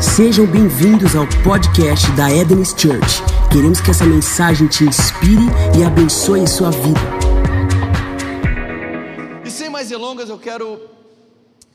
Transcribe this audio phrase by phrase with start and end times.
[0.00, 3.20] Sejam bem-vindos ao podcast da Eden's Church.
[3.50, 5.42] Queremos que essa mensagem te inspire
[5.76, 7.00] e abençoe sua vida.
[9.44, 10.80] E sem mais delongas, eu quero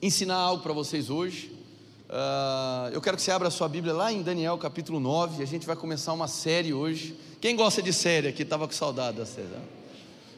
[0.02, 1.52] ensinar algo para vocês hoje.
[2.10, 5.44] Uh, eu quero que você abra a sua Bíblia lá em Daniel capítulo 9.
[5.44, 7.20] A gente vai começar uma série hoje.
[7.42, 8.44] Quem gosta de série aqui?
[8.44, 9.48] Estava com saudade da série.
[9.48, 9.60] Né?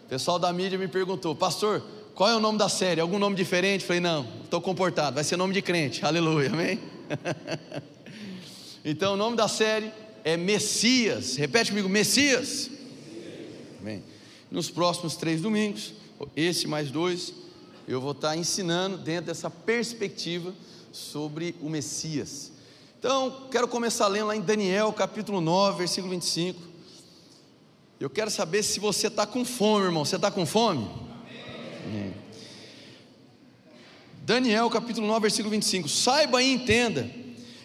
[0.08, 1.84] O pessoal da mídia me perguntou, pastor,
[2.16, 3.00] qual é o nome da série?
[3.00, 3.86] Algum nome diferente?
[3.86, 6.95] Falei, não, estou comportado, vai ser nome de crente, aleluia, amém?
[8.84, 9.92] então o nome da série
[10.24, 12.70] é Messias, repete comigo, Messias.
[13.80, 14.04] Amém.
[14.50, 15.94] Nos próximos três domingos,
[16.36, 17.34] esse mais dois,
[17.88, 20.54] eu vou estar ensinando dentro dessa perspectiva
[20.92, 22.52] sobre o Messias.
[22.98, 26.60] Então, quero começar lendo lá em Daniel capítulo 9, versículo 25.
[28.00, 30.04] Eu quero saber se você está com fome, irmão.
[30.04, 30.90] Você está com fome?
[31.86, 32.25] Amém.
[34.26, 35.88] Daniel capítulo 9, versículo 25.
[35.88, 37.08] Saiba e entenda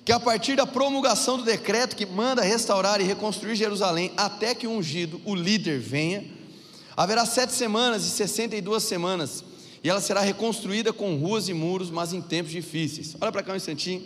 [0.05, 4.67] que a partir da promulgação do decreto que manda restaurar e reconstruir Jerusalém, até que
[4.67, 6.22] o ungido, o líder, venha,
[6.94, 9.42] haverá sete semanas e sessenta e duas semanas,
[9.83, 13.17] e ela será reconstruída com ruas e muros, mas em tempos difíceis.
[13.19, 14.05] Olha para cá um instantinho.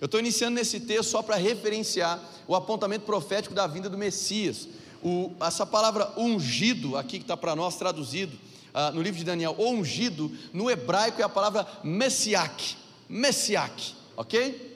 [0.00, 4.68] Eu estou iniciando nesse texto só para referenciar o apontamento profético da vinda do Messias.
[5.02, 8.38] O, essa palavra ungido, aqui que está para nós traduzido
[8.74, 12.76] uh, no livro de Daniel, ungido, no hebraico é a palavra messiac,
[13.08, 14.68] messiac, ok?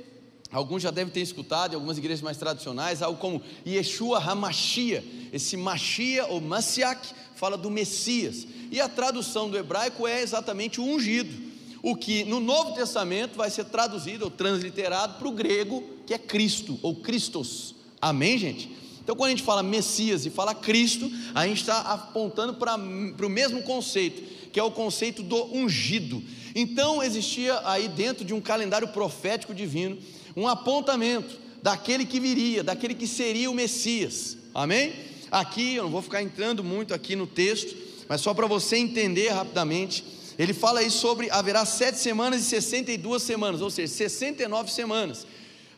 [0.52, 5.56] Alguns já devem ter escutado em algumas igrejas mais tradicionais, algo como Yeshua HaMashia, esse
[5.56, 11.52] Mashia ou Messiac fala do Messias, e a tradução do hebraico é exatamente o ungido,
[11.82, 16.18] o que no Novo Testamento vai ser traduzido ou transliterado para o grego, que é
[16.18, 18.70] Cristo ou Christos, amém, gente?
[19.02, 23.28] Então, quando a gente fala Messias e fala Cristo, a gente está apontando para, o
[23.28, 24.22] mesmo conceito,
[24.52, 26.22] que é o conceito do ungido.
[26.54, 29.98] Então, existia aí dentro de um calendário profético divino
[30.36, 34.92] um apontamento daquele que viria, daquele que seria o Messias, amém?
[35.30, 37.76] Aqui, eu não vou ficar entrando muito aqui no texto,
[38.08, 40.04] mas só para você entender rapidamente,
[40.38, 45.26] ele fala aí sobre haverá sete semanas e 62 semanas, ou seja, 69 semanas.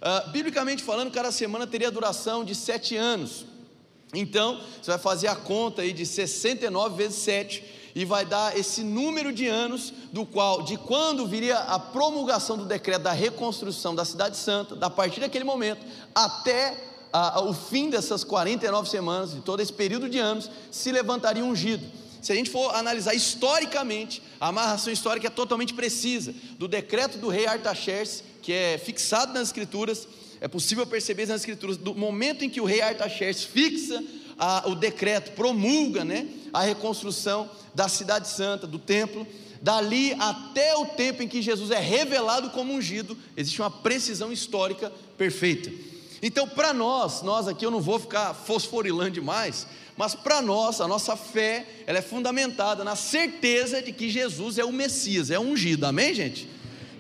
[0.05, 3.47] Uh, biblicamente falando, cada semana teria duração de sete anos.
[4.13, 8.83] Então, você vai fazer a conta aí de 69 vezes 7 e vai dar esse
[8.83, 14.05] número de anos do qual, de quando viria a promulgação do decreto da reconstrução da
[14.05, 16.77] cidade santa, da partir daquele momento até
[17.13, 21.45] a, a, o fim dessas 49 semanas, de todo esse período de anos, se levantaria
[21.45, 21.85] ungido.
[22.25, 27.29] Se a gente for analisar historicamente, a amarração histórica é totalmente precisa do decreto do
[27.29, 30.09] rei Artaxerxes que é fixado nas escrituras,
[30.41, 34.03] é possível perceber nas escrituras, do momento em que o rei Artaxerxes fixa
[34.39, 39.27] a, o decreto, promulga né, a reconstrução da cidade santa, do templo,
[39.61, 44.91] dali até o tempo em que Jesus é revelado como ungido, existe uma precisão histórica
[45.19, 45.71] perfeita.
[46.23, 49.67] Então, para nós, nós aqui eu não vou ficar fosforilando demais,
[49.97, 54.65] mas para nós, a nossa fé, ela é fundamentada na certeza de que Jesus é
[54.65, 56.49] o Messias, é o ungido, amém, gente?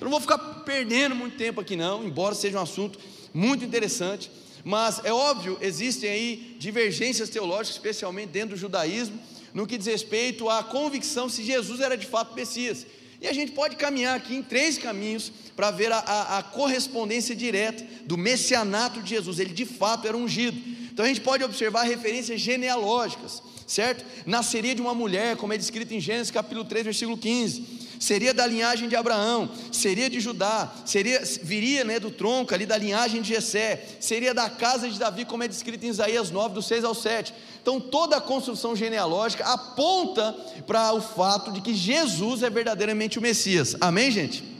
[0.00, 2.98] Eu não vou ficar perdendo muito tempo aqui, não, embora seja um assunto
[3.32, 4.30] muito interessante.
[4.62, 9.18] Mas é óbvio, existem aí divergências teológicas, especialmente dentro do judaísmo,
[9.52, 12.86] no que diz respeito à convicção se Jesus era de fato Messias.
[13.20, 17.34] E a gente pode caminhar aqui em três caminhos para ver a, a, a, correspondência
[17.34, 19.38] direta do messianato de Jesus.
[19.38, 20.60] Ele de fato era ungido.
[20.94, 24.04] Então a gente pode observar referências genealógicas, certo?
[24.24, 28.46] Nasceria de uma mulher, como é descrito em Gênesis capítulo 3, versículo 15 seria da
[28.46, 33.28] linhagem de Abraão, seria de Judá, seria, viria né, do tronco ali da linhagem de
[33.28, 36.94] Jessé, seria da casa de Davi, como é descrito em Isaías 9, do 6 ao
[36.94, 37.32] 7.
[37.62, 43.22] Então toda a construção genealógica aponta para o fato de que Jesus é verdadeiramente o
[43.22, 43.74] Messias.
[43.80, 44.53] Amém, gente?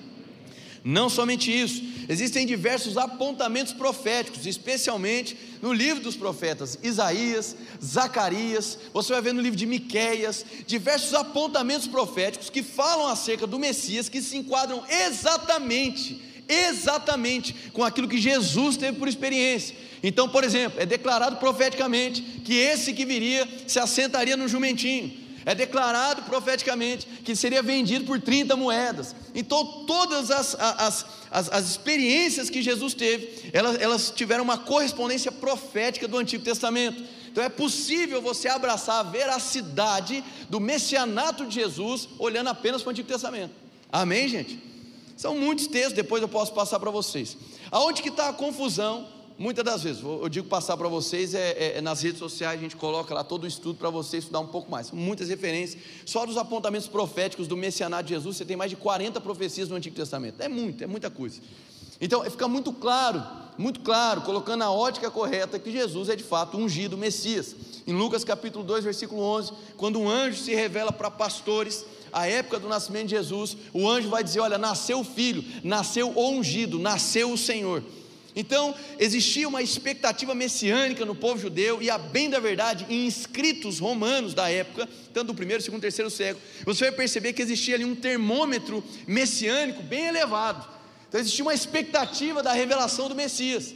[0.84, 9.14] Não somente isso, existem diversos apontamentos proféticos, especialmente no livro dos profetas Isaías, Zacarias, você
[9.14, 14.20] vai ver no livro de Miqueias, diversos apontamentos proféticos que falam acerca do Messias que
[14.20, 19.74] se enquadram exatamente, exatamente com aquilo que Jesus teve por experiência.
[20.02, 25.54] Então, por exemplo, é declarado profeticamente que esse que viria se assentaria no jumentinho é
[25.54, 29.14] declarado profeticamente que seria vendido por 30 moedas.
[29.34, 35.30] Então, todas as, as, as, as experiências que Jesus teve, elas, elas tiveram uma correspondência
[35.30, 37.02] profética do Antigo Testamento.
[37.30, 42.92] Então, é possível você abraçar a veracidade do messianato de Jesus olhando apenas para o
[42.92, 43.52] Antigo Testamento.
[43.90, 44.62] Amém, gente?
[45.16, 47.36] São muitos textos, depois eu posso passar para vocês.
[47.70, 49.08] Aonde que está a confusão
[49.38, 52.62] muitas das vezes, eu digo passar para vocês, é, é, é, nas redes sociais a
[52.62, 54.90] gente coloca lá todo o estudo para você estudar um pouco mais.
[54.90, 55.82] Muitas referências.
[56.06, 59.76] Só dos apontamentos proféticos do Messianato de Jesus, você tem mais de 40 profecias no
[59.76, 60.40] Antigo Testamento.
[60.40, 61.40] É muito, é muita coisa.
[62.00, 63.22] Então fica muito claro,
[63.56, 67.54] muito claro, colocando a ótica correta que Jesus é de fato ungido Messias.
[67.86, 72.58] Em Lucas capítulo 2, versículo 11, quando um anjo se revela para pastores, a época
[72.58, 76.78] do nascimento de Jesus, o anjo vai dizer: Olha, nasceu o filho, nasceu o ungido,
[76.78, 77.82] nasceu o Senhor.
[78.36, 83.78] Então, existia uma expectativa messiânica no povo judeu, e a bem da verdade, em escritos
[83.78, 87.84] romanos da época, tanto do primeiro, segundo, terceiro século, você vai perceber que existia ali
[87.84, 90.66] um termômetro messiânico bem elevado.
[91.08, 93.72] Então, existia uma expectativa da revelação do Messias.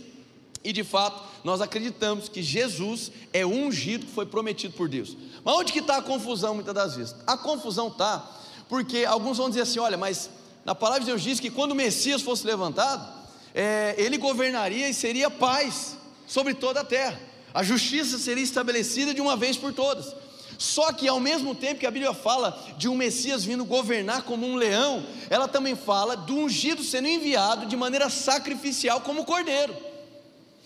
[0.64, 5.16] E de fato, nós acreditamos que Jesus é ungido que foi prometido por Deus.
[5.44, 7.14] Mas onde que está a confusão muitas das vezes?
[7.26, 8.28] A confusão está
[8.68, 10.28] porque alguns vão dizer assim: olha, mas
[10.64, 13.17] na palavra de Deus diz que quando o Messias fosse levantado,
[13.54, 15.96] é, ele governaria e seria paz
[16.26, 17.20] sobre toda a terra.
[17.52, 20.14] A justiça seria estabelecida de uma vez por todas.
[20.58, 24.44] Só que ao mesmo tempo que a Bíblia fala de um Messias vindo governar como
[24.44, 29.74] um leão, ela também fala do ungido sendo enviado de maneira sacrificial como cordeiro.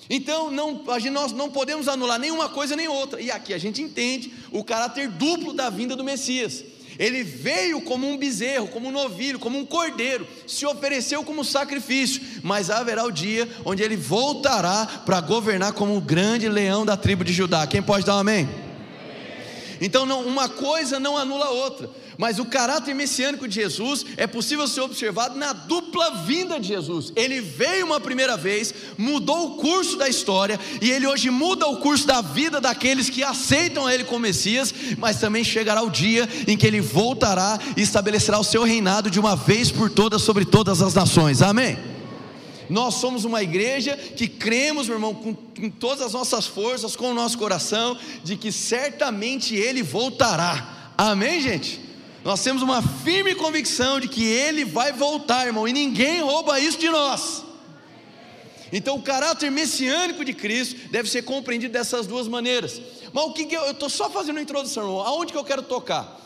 [0.08, 0.82] Então não,
[1.12, 3.20] nós não podemos anular nenhuma coisa nem outra.
[3.20, 6.64] E aqui a gente entende o caráter duplo da vinda do Messias.
[6.98, 12.20] Ele veio como um bezerro, como um novilho, como um cordeiro, se ofereceu como sacrifício,
[12.42, 17.24] mas haverá o dia onde ele voltará para governar como o grande leão da tribo
[17.24, 17.66] de Judá.
[17.66, 18.48] Quem pode dar um amém?
[19.80, 24.26] Então, não, uma coisa não anula a outra, mas o caráter messiânico de Jesus é
[24.26, 27.12] possível ser observado na dupla vinda de Jesus.
[27.16, 31.78] Ele veio uma primeira vez, mudou o curso da história, e ele hoje muda o
[31.78, 36.56] curso da vida daqueles que aceitam ele como Messias, mas também chegará o dia em
[36.56, 40.80] que ele voltará e estabelecerá o seu reinado de uma vez por todas sobre todas
[40.80, 41.42] as nações.
[41.42, 41.92] Amém.
[42.68, 47.10] Nós somos uma igreja que cremos, meu irmão, com, com todas as nossas forças, com
[47.10, 50.92] o nosso coração, de que certamente Ele voltará.
[50.96, 51.80] Amém, gente?
[52.24, 56.78] Nós temos uma firme convicção de que Ele vai voltar, irmão, e ninguém rouba isso
[56.78, 57.44] de nós.
[58.72, 62.80] Então, o caráter messiânico de Cristo deve ser compreendido dessas duas maneiras.
[63.12, 65.00] Mas o que, que eu estou só fazendo uma introdução, irmão.
[65.00, 66.18] Aonde que eu quero tocar?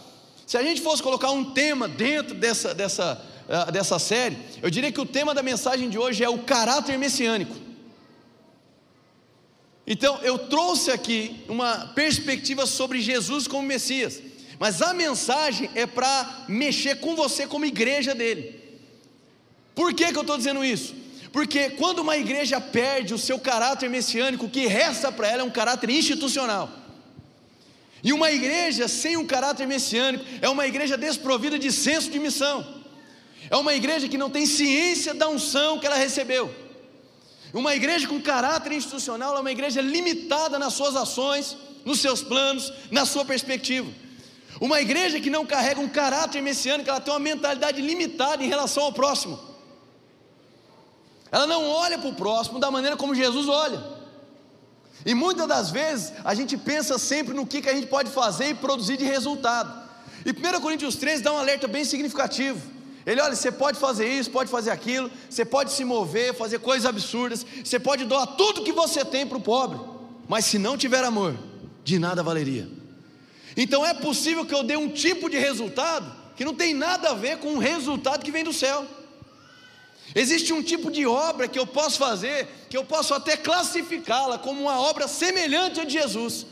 [0.46, 4.92] Se a gente fosse colocar um tema dentro dessa, dessa uh, dessa série, eu diria
[4.92, 7.54] que o tema da mensagem de hoje é o caráter messiânico.
[9.86, 14.20] Então, eu trouxe aqui uma perspectiva sobre Jesus como Messias,
[14.58, 18.60] mas a mensagem é para mexer com você como igreja dele.
[19.74, 20.94] Por que, que eu estou dizendo isso?
[21.32, 25.44] Porque quando uma igreja perde o seu caráter messiânico, o que resta para ela é
[25.44, 26.70] um caráter institucional.
[28.02, 32.66] E uma igreja sem um caráter messiânico é uma igreja desprovida de senso de missão.
[33.50, 36.54] É uma igreja que não tem ciência da unção que ela recebeu.
[37.52, 42.72] Uma igreja com caráter institucional é uma igreja limitada nas suas ações, nos seus planos,
[42.90, 43.90] na sua perspectiva.
[44.60, 48.84] Uma igreja que não carrega um caráter messiânico, ela tem uma mentalidade limitada em relação
[48.84, 49.38] ao próximo.
[51.30, 53.82] Ela não olha para o próximo da maneira como Jesus olha.
[55.04, 58.50] E muitas das vezes a gente pensa sempre no que, que a gente pode fazer
[58.50, 59.86] e produzir de resultado.
[60.24, 62.60] E 1 Coríntios 13 dá um alerta bem significativo.
[63.04, 66.84] Ele, olha, você pode fazer isso, pode fazer aquilo, você pode se mover, fazer coisas
[66.84, 69.78] absurdas, você pode doar tudo que você tem para o pobre,
[70.28, 71.36] mas se não tiver amor,
[71.84, 72.68] de nada valeria.
[73.56, 77.14] Então é possível que eu dê um tipo de resultado que não tem nada a
[77.14, 78.86] ver com o resultado que vem do céu.
[80.14, 84.60] Existe um tipo de obra que eu posso fazer, que eu posso até classificá-la como
[84.62, 86.46] uma obra semelhante a de Jesus,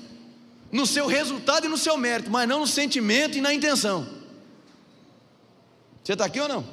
[0.73, 4.09] no seu resultado e no seu mérito, mas não no sentimento e na intenção.
[6.03, 6.67] Você está aqui ou não?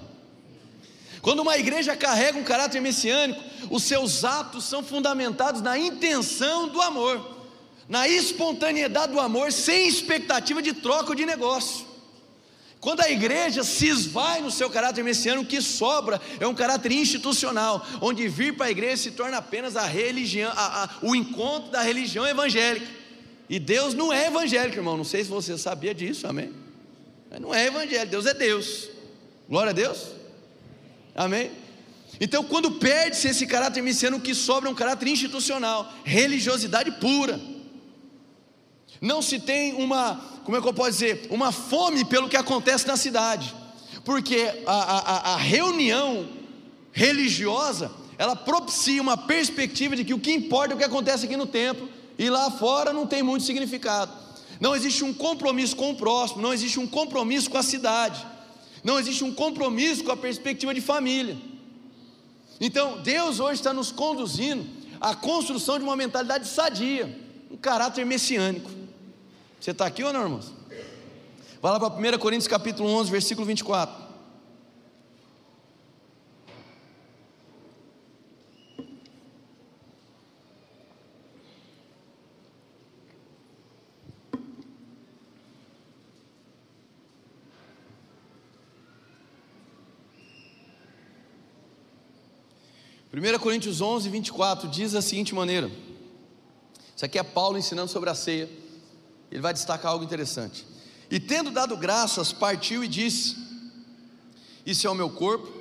[1.21, 6.81] Quando uma igreja carrega um caráter messiânico, os seus atos são fundamentados na intenção do
[6.81, 7.30] amor,
[7.91, 11.85] na espontaneidade do amor, sem expectativa de troca de negócio.
[12.79, 16.93] Quando a igreja se esvai no seu caráter messiânico, o que sobra é um caráter
[16.93, 21.69] institucional, onde vir para a igreja se torna apenas a religião, a, a, o encontro
[21.69, 22.87] da religião evangélica.
[23.49, 24.95] E Deus não é evangélico, irmão.
[24.95, 26.53] Não sei se você sabia disso, amém?
[27.41, 28.87] Não é evangélico, Deus é Deus.
[29.49, 30.11] Glória a Deus.
[31.13, 31.51] Amém?
[32.21, 37.37] Então, quando perde-se esse caráter messiânico, o que sobra é um caráter institucional, religiosidade pura.
[39.01, 40.15] Não se tem uma,
[40.45, 43.53] como é que eu posso dizer, uma fome pelo que acontece na cidade,
[44.05, 46.29] porque a, a, a reunião
[46.93, 51.35] religiosa, ela propicia uma perspectiva de que o que importa é o que acontece aqui
[51.35, 54.11] no templo, e lá fora não tem muito significado.
[54.59, 58.31] Não existe um compromisso com o próximo, não existe um compromisso com a cidade
[58.83, 61.37] não existe um compromisso com a perspectiva de família.
[62.59, 64.67] Então, Deus hoje está nos conduzindo
[64.99, 67.17] à construção de uma mentalidade sadia,
[67.49, 68.69] um caráter messiânico.
[69.61, 70.51] Você está aqui ou não, irmãos?
[71.61, 74.09] Vai lá para 1 Coríntios capítulo 11, versículo 24.
[93.11, 95.69] Primeira Coríntios 11, 24 diz da seguinte maneira:
[96.95, 98.60] Isso aqui é Paulo ensinando sobre a ceia.
[99.31, 100.65] Ele vai destacar algo interessante.
[101.09, 103.35] E tendo dado graças, partiu e disse:
[104.65, 105.51] Isso é o meu corpo,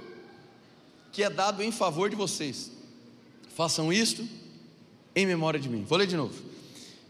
[1.12, 2.70] que é dado em favor de vocês.
[3.54, 4.26] Façam isto
[5.14, 5.84] em memória de mim.
[5.84, 6.50] Vou ler de novo.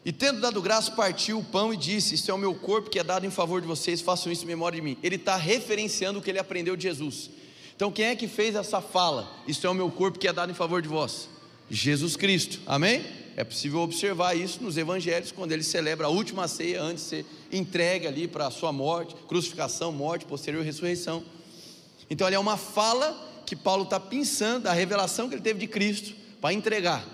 [0.04, 2.98] E tendo dado graças, partiu o pão e disse: Isso é o meu corpo que
[2.98, 4.96] é dado em favor de vocês, façam isso em memória de mim.
[5.02, 7.30] Ele está referenciando o que ele aprendeu de Jesus.
[7.76, 9.30] Então, quem é que fez essa fala?
[9.46, 11.28] Isso é o meu corpo que é dado em favor de vós.
[11.70, 13.04] Jesus Cristo, amém?
[13.36, 17.26] É possível observar isso nos evangelhos, quando ele celebra a última ceia antes de ser
[17.52, 21.22] entregue ali para a sua morte, crucificação, morte, posterior ressurreição.
[22.08, 25.66] Então, ali é uma fala que Paulo está pensando, a revelação que ele teve de
[25.66, 27.04] Cristo para entregar.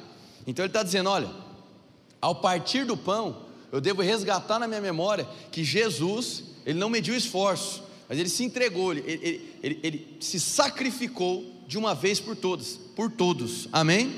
[0.47, 1.31] Então, ele está dizendo: olha,
[2.21, 7.15] ao partir do pão, eu devo resgatar na minha memória que Jesus, ele não mediu
[7.15, 12.37] esforço, mas ele se entregou, ele, ele, ele, ele, se sacrificou de uma vez por
[12.37, 14.15] todas, por todos, amém?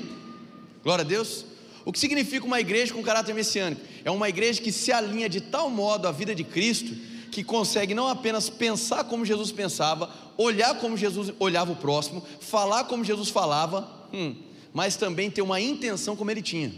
[0.83, 1.48] Glória a Deus.
[1.89, 3.81] O que significa uma igreja com caráter messiânico?
[4.05, 6.95] É uma igreja que se alinha de tal modo à vida de Cristo,
[7.31, 12.83] que consegue não apenas pensar como Jesus pensava, olhar como Jesus olhava o próximo, falar
[12.83, 14.35] como Jesus falava, hum,
[14.71, 16.71] mas também ter uma intenção como ele tinha.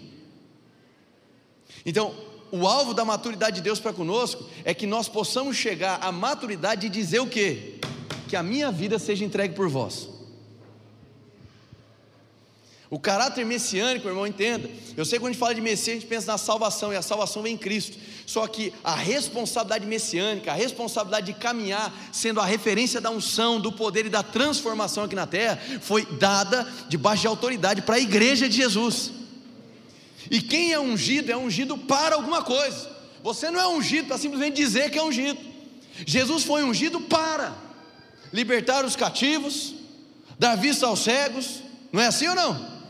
[1.85, 2.15] Então,
[2.49, 6.87] o alvo da maturidade de Deus para conosco é que nós possamos chegar à maturidade
[6.87, 7.81] e dizer o quê?
[8.29, 10.10] Que a minha vida seja entregue por vós.
[12.91, 14.69] O caráter messiânico, irmão, entenda.
[14.98, 16.98] Eu sei que quando a gente fala de Messias, a gente pensa na salvação, e
[16.98, 17.98] a salvação vem em Cristo.
[18.25, 23.71] Só que a responsabilidade messiânica, a responsabilidade de caminhar, sendo a referência da unção, do
[23.71, 28.50] poder e da transformação aqui na terra, foi dada debaixo de autoridade para a igreja
[28.50, 29.13] de Jesus.
[30.29, 32.91] E quem é ungido é ungido para alguma coisa.
[33.24, 35.39] Você não é ungido para simplesmente dizer que é ungido.
[36.05, 37.55] Jesus foi ungido para
[38.33, 39.75] libertar os cativos,
[40.38, 42.80] dar vista aos cegos, não é assim ou não?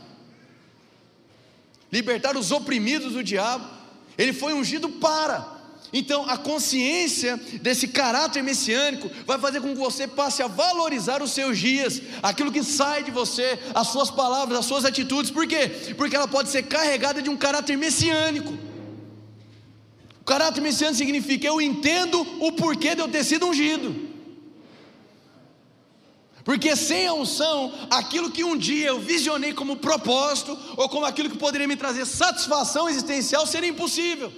[1.92, 3.68] Libertar os oprimidos do diabo.
[4.16, 5.60] Ele foi ungido para.
[5.92, 11.32] Então, a consciência desse caráter messiânico vai fazer com que você passe a valorizar os
[11.32, 15.30] seus dias, aquilo que sai de você, as suas palavras, as suas atitudes.
[15.30, 15.68] Por quê?
[15.98, 18.56] Porque ela pode ser carregada de um caráter messiânico.
[20.22, 24.11] O caráter messiânico significa eu entendo o porquê de eu ter sido ungido.
[26.44, 31.30] Porque sem a unção, aquilo que um dia eu visionei como propósito, ou como aquilo
[31.30, 34.32] que poderia me trazer satisfação existencial, seria impossível.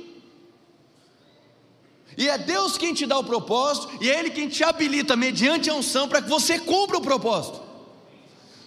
[2.17, 5.71] E é Deus quem te dá o propósito, e é Ele quem te habilita mediante
[5.71, 7.63] a unção para que você cumpra o propósito.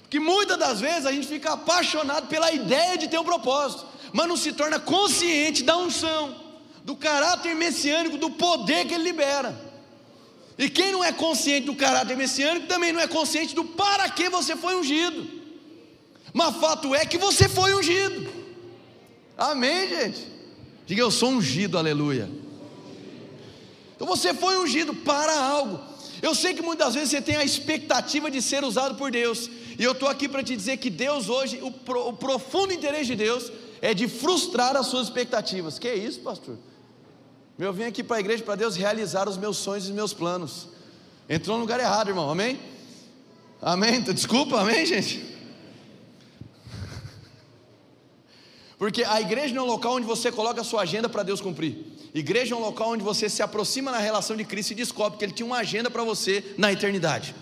[0.10, 4.28] Que muitas das vezes a gente fica apaixonado pela ideia de ter um propósito, mas
[4.28, 6.36] não se torna consciente da unção,
[6.84, 9.67] do caráter messiânico, do poder que Ele libera.
[10.58, 14.30] E quem não é consciente do caráter messiânico também não é consciente do para que
[14.30, 15.28] você foi ungido.
[16.34, 18.28] Mas fato é que você foi ungido.
[19.38, 20.28] Amém, gente?
[20.86, 22.30] Diga eu sou ungido, aleluia.
[23.96, 25.80] Então você foi ungido para algo.
[26.22, 29.84] Eu sei que muitas vezes você tem a expectativa de ser usado por Deus, e
[29.84, 33.16] eu estou aqui para te dizer que Deus hoje, o, pro, o, profundo interesse de
[33.16, 35.78] Deus é de frustrar as suas expectativas.
[35.78, 36.58] Que é isso, pastor?
[37.60, 40.14] Eu vim aqui para a igreja para Deus realizar os meus sonhos e os meus
[40.14, 40.68] planos.
[41.28, 42.60] Entrou no lugar errado, irmão, amém?
[43.60, 44.00] Amém?
[44.02, 45.26] Desculpa, amém, gente?
[48.78, 51.42] Porque a igreja não é um local onde você coloca a sua agenda para Deus
[51.42, 51.84] cumprir.
[52.14, 55.26] Igreja é um local onde você se aproxima na relação de Cristo e descobre que
[55.26, 57.34] Ele tinha uma agenda para você na eternidade.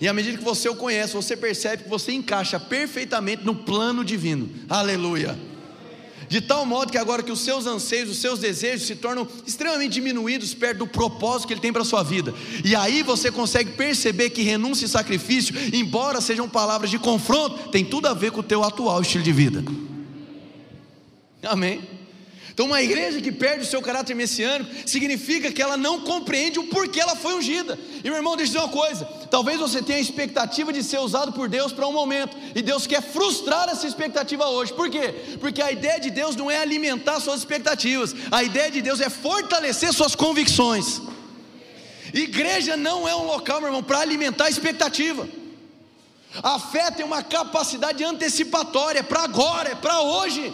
[0.00, 4.04] E à medida que você o conhece, você percebe que você encaixa perfeitamente no plano
[4.04, 4.50] divino.
[4.68, 5.38] Aleluia.
[6.32, 9.92] De tal modo que agora que os seus anseios, os seus desejos se tornam extremamente
[9.92, 12.32] diminuídos perto do propósito que Ele tem para a sua vida.
[12.64, 17.84] E aí você consegue perceber que renúncia e sacrifício, embora sejam palavras de confronto, tem
[17.84, 19.62] tudo a ver com o teu atual estilo de vida.
[21.42, 21.91] Amém.
[22.52, 26.66] Então, uma igreja que perde o seu caráter messiânico significa que ela não compreende o
[26.66, 27.78] porquê ela foi ungida.
[28.04, 30.98] E meu irmão, deixa eu dizer uma coisa: talvez você tenha a expectativa de ser
[30.98, 34.72] usado por Deus para um momento, e Deus quer frustrar essa expectativa hoje.
[34.74, 35.14] Por quê?
[35.40, 39.08] Porque a ideia de Deus não é alimentar suas expectativas, a ideia de Deus é
[39.08, 41.00] fortalecer suas convicções.
[42.12, 45.26] Igreja não é um local, meu irmão, para alimentar a expectativa.
[46.42, 50.52] A fé tem uma capacidade antecipatória, é para agora, é para hoje.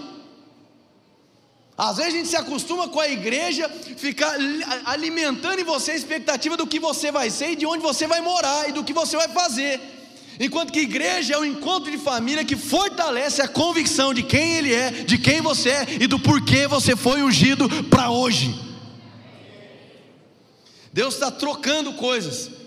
[1.79, 4.35] Às vezes a gente se acostuma com a igreja ficar
[4.85, 8.21] alimentando em você a expectativa do que você vai ser e de onde você vai
[8.21, 9.81] morar e do que você vai fazer.
[10.41, 14.75] Enquanto que igreja é um encontro de família que fortalece a convicção de quem ele
[14.75, 18.53] é, de quem você é e do porquê você foi ungido para hoje.
[20.93, 22.59] Deus está trocando coisas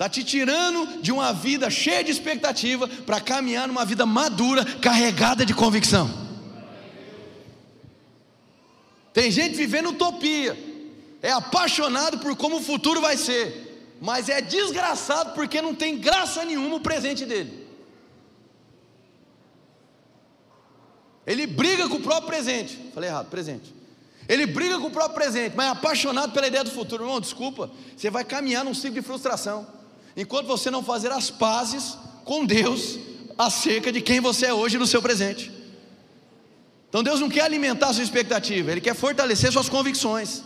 [0.00, 5.44] Está te tirando de uma vida cheia de expectativa para caminhar numa vida madura, carregada
[5.44, 6.29] de convicção.
[9.12, 10.56] Tem gente vivendo utopia,
[11.20, 16.44] é apaixonado por como o futuro vai ser, mas é desgraçado porque não tem graça
[16.44, 17.68] nenhuma o presente dele.
[21.26, 22.78] Ele briga com o próprio presente.
[22.94, 23.74] Falei errado, presente.
[24.28, 27.04] Ele briga com o próprio presente, mas é apaixonado pela ideia do futuro.
[27.04, 29.66] Irmão, desculpa, você vai caminhar num ciclo de frustração.
[30.16, 32.98] Enquanto você não fazer as pazes com Deus
[33.36, 35.59] acerca de quem você é hoje no seu presente.
[36.90, 40.42] Então Deus não quer alimentar sua expectativa, Ele quer fortalecer suas convicções.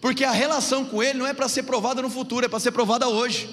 [0.00, 2.70] Porque a relação com Ele não é para ser provada no futuro, é para ser
[2.70, 3.48] provada hoje.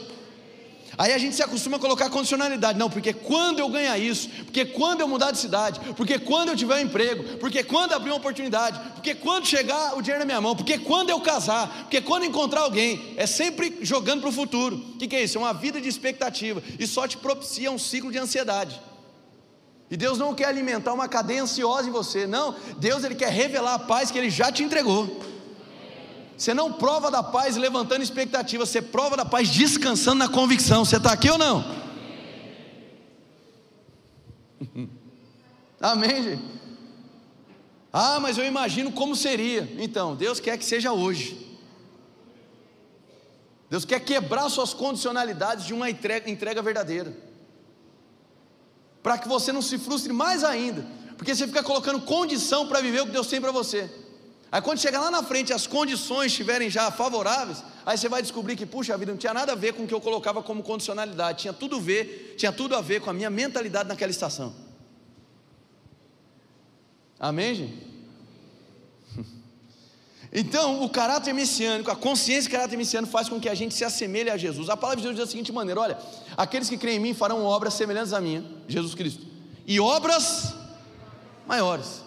[0.95, 4.63] Aí a gente se acostuma a colocar condicionalidade, não, porque quando eu ganhar isso, porque
[4.63, 8.17] quando eu mudar de cidade, porque quando eu tiver um emprego, porque quando abrir uma
[8.17, 12.25] oportunidade, porque quando chegar o dinheiro na minha mão, porque quando eu casar, porque quando
[12.25, 14.75] encontrar alguém, é sempre jogando para o futuro.
[14.75, 15.39] O que, que é isso?
[15.39, 18.79] É uma vida de expectativa e só te propicia um ciclo de ansiedade.
[19.93, 22.55] E Deus não quer alimentar uma cadeia ansiosa em você, não.
[22.79, 25.21] Deus ele quer revelar a paz que Ele já te entregou.
[26.35, 30.83] Você não prova da paz levantando expectativa, você prova da paz descansando na convicção.
[30.83, 31.63] Você está aqui ou não?
[35.79, 36.43] Amém, gente?
[37.93, 39.71] Ah, mas eu imagino como seria.
[39.77, 41.55] Então, Deus quer que seja hoje.
[43.69, 47.15] Deus quer quebrar suas condicionalidades de uma entrega, entrega verdadeira.
[49.03, 50.85] Para que você não se frustre mais ainda.
[51.17, 53.91] Porque você fica colocando condição para viver o que Deus tem para você.
[54.51, 58.55] Aí quando chegar lá na frente, as condições estiverem já favoráveis, aí você vai descobrir
[58.55, 61.41] que, puxa vida, não tinha nada a ver com o que eu colocava como condicionalidade,
[61.41, 64.53] tinha tudo a ver, tinha tudo a ver com a minha mentalidade naquela estação.
[67.19, 67.92] Amém, gente?
[70.35, 73.85] Então, o caráter messiânico, a consciência de caráter messiânico faz com que a gente se
[73.85, 74.67] assemelhe a Jesus.
[74.67, 75.97] A palavra de Deus diz da seguinte maneira: olha,
[76.35, 79.21] aqueles que creem em mim farão obras semelhantes à minha, Jesus Cristo,
[79.67, 80.55] e obras
[81.45, 82.01] maiores.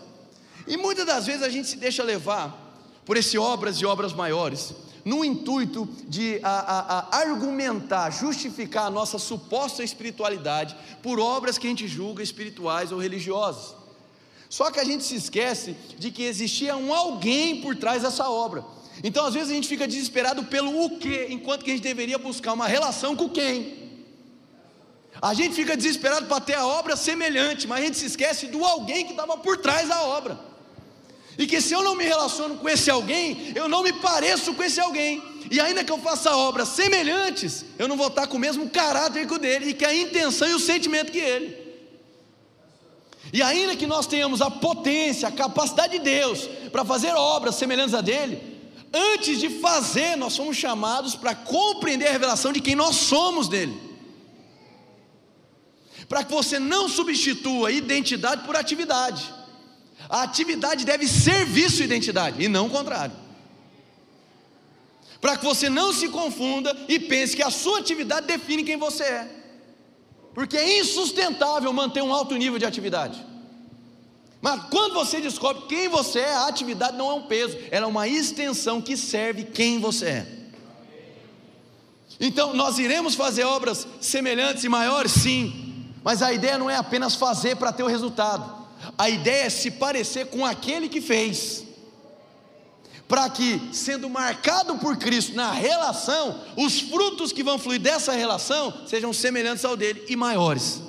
[0.67, 2.65] E muitas das vezes a gente se deixa levar
[3.05, 8.91] por esse obras e obras maiores, no intuito de a, a, a argumentar, justificar a
[8.91, 13.86] nossa suposta espiritualidade por obras que a gente julga espirituais ou religiosas.
[14.49, 18.65] Só que a gente se esquece de que existia um alguém por trás dessa obra.
[19.03, 22.19] Então, às vezes, a gente fica desesperado pelo o que, enquanto que a gente deveria
[22.19, 23.87] buscar uma relação com quem.
[25.21, 28.65] A gente fica desesperado para ter a obra semelhante, mas a gente se esquece do
[28.65, 30.39] alguém que estava por trás da obra.
[31.39, 34.63] E que se eu não me relaciono com esse alguém, eu não me pareço com
[34.63, 35.23] esse alguém.
[35.51, 39.27] E ainda que eu faça obras semelhantes, eu não vou estar com o mesmo caráter
[39.27, 41.66] que o dele, e que a intenção e o sentimento que ele.
[43.33, 47.95] E ainda que nós tenhamos a potência, a capacidade de Deus para fazer obras semelhantes
[47.95, 48.41] a dele,
[48.93, 53.77] antes de fazer, nós somos chamados para compreender a revelação de quem nós somos dele.
[56.09, 59.35] Para que você não substitua identidade por atividade.
[60.09, 63.15] A atividade deve servir sua identidade e não o contrário.
[65.21, 69.03] Para que você não se confunda e pense que a sua atividade define quem você
[69.03, 69.36] é.
[70.37, 73.25] Porque é insustentável manter um alto nível de atividade.
[74.43, 77.89] Mas quando você descobre quem você é, a atividade não é um peso, ela é
[77.89, 80.27] uma extensão que serve quem você é.
[82.21, 85.13] Então, nós iremos fazer obras semelhantes e maiores?
[85.13, 88.69] Sim, mas a ideia não é apenas fazer para ter o resultado,
[88.99, 91.65] a ideia é se parecer com aquele que fez,
[93.09, 98.87] para que, sendo marcado por Cristo na relação, os frutos que vão fluir dessa relação
[98.87, 100.83] sejam semelhantes ao dele e maiores.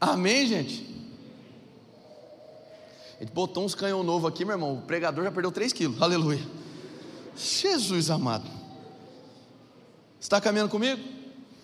[0.00, 0.86] Amém, gente?
[3.20, 4.74] Ele botou uns canhão novo aqui, meu irmão.
[4.74, 6.00] O pregador já perdeu 3 quilos.
[6.00, 6.40] Aleluia.
[7.36, 8.48] Jesus amado.
[10.20, 11.02] Está caminhando comigo?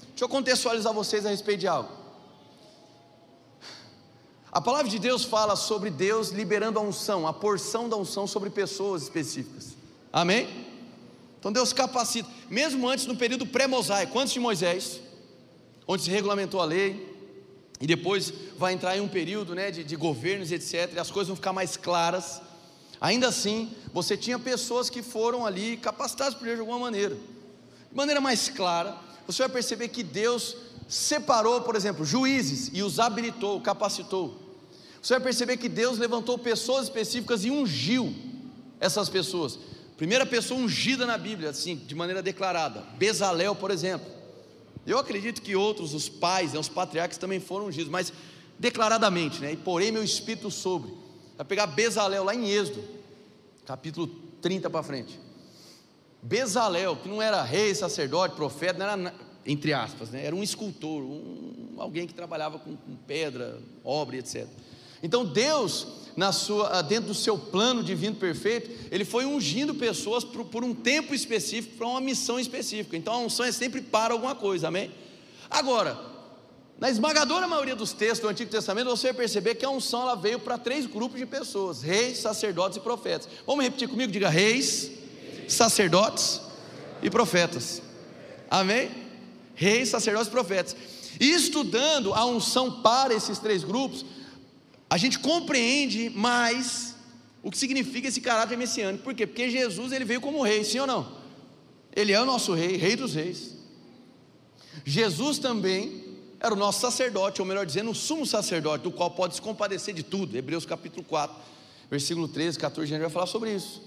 [0.09, 2.04] Deixa eu contextualizar vocês a respeito de algo.
[4.55, 8.51] A palavra de Deus fala sobre Deus liberando a unção, a porção da unção sobre
[8.51, 9.77] pessoas específicas.
[10.13, 10.49] Amém?
[11.41, 15.01] Então Deus capacita, mesmo antes no período pré-mosaico, antes de Moisés,
[15.89, 17.13] onde se regulamentou a lei,
[17.81, 21.27] e depois vai entrar em um período né, de, de governos, etc., e as coisas
[21.27, 22.41] vão ficar mais claras.
[23.01, 27.17] Ainda assim, você tinha pessoas que foram ali capacitadas por Deus de alguma maneira.
[27.17, 30.57] De maneira mais clara, você vai perceber que Deus
[30.89, 34.44] separou, por exemplo, juízes e os habilitou, capacitou.
[35.05, 38.11] Você vai perceber que Deus levantou pessoas específicas e ungiu
[38.81, 39.59] essas pessoas.
[39.99, 44.11] Primeira pessoa ungida na Bíblia, assim, de maneira declarada, Bezalel, por exemplo.
[44.87, 48.15] Eu acredito que outros, os pais, né, os patriarcas também foram ungidos, mas
[48.59, 49.53] declaradamente, né?
[49.53, 50.91] E porém meu espírito sobre.
[51.37, 52.83] Vai pegar Bezalel lá em Êxodo,
[53.67, 54.07] capítulo
[54.41, 55.21] 30 para frente.
[56.23, 59.15] Bezalel, que não era rei, sacerdote, profeta, não era,
[59.45, 60.25] entre aspas, né?
[60.25, 64.49] era um escultor, um, alguém que trabalhava com, com pedra, obra, etc.
[65.05, 65.87] Então Deus,
[66.33, 71.15] sua, dentro do seu plano divino perfeito, Ele foi ungindo pessoas por, por um tempo
[71.15, 72.97] específico, para uma missão específica.
[72.97, 74.91] Então a unção é sempre para alguma coisa, amém?
[75.51, 76.01] Agora,
[76.81, 80.15] na esmagadora maioria dos textos do Antigo Testamento, você vai perceber que a unção ela
[80.15, 83.29] veio para três grupos de pessoas: reis, sacerdotes e profetas.
[83.47, 84.11] Vamos repetir comigo?
[84.11, 84.91] Diga reis,
[85.47, 86.41] sacerdotes
[87.03, 87.83] e profetas.
[88.51, 88.91] Amém?
[89.55, 90.75] Reis, sacerdotes e profetas.
[91.21, 94.05] E estudando a unção para esses três grupos,
[94.95, 96.95] a gente compreende mais
[97.43, 99.03] o que significa esse caráter messiânico.
[99.03, 99.27] Por quê?
[99.27, 101.17] Porque Jesus ele veio como rei, sim ou não?
[101.97, 103.57] Ele é o nosso rei, rei dos reis.
[104.85, 106.05] Jesus também
[106.39, 109.93] era o nosso sacerdote, ou melhor dizendo, o sumo sacerdote, do qual pode se compadecer
[109.93, 110.37] de tudo.
[110.37, 111.37] Hebreus capítulo 4,
[111.91, 113.83] versículo 13, 14, a gente vai falar sobre isso.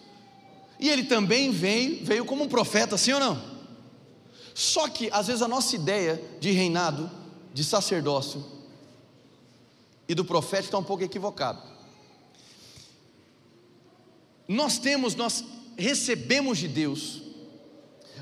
[0.77, 3.41] E ele também veio, veio como um profeta, sim ou não?
[4.53, 7.09] Só que às vezes a nossa ideia de reinado,
[7.53, 8.56] de sacerdócio
[10.07, 11.61] e do profético está um pouco equivocado.
[14.47, 15.43] Nós temos, nós
[15.77, 17.21] recebemos de Deus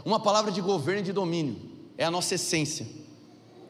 [0.03, 1.57] uma palavra de governo e de domínio,
[1.97, 2.87] é a nossa essência.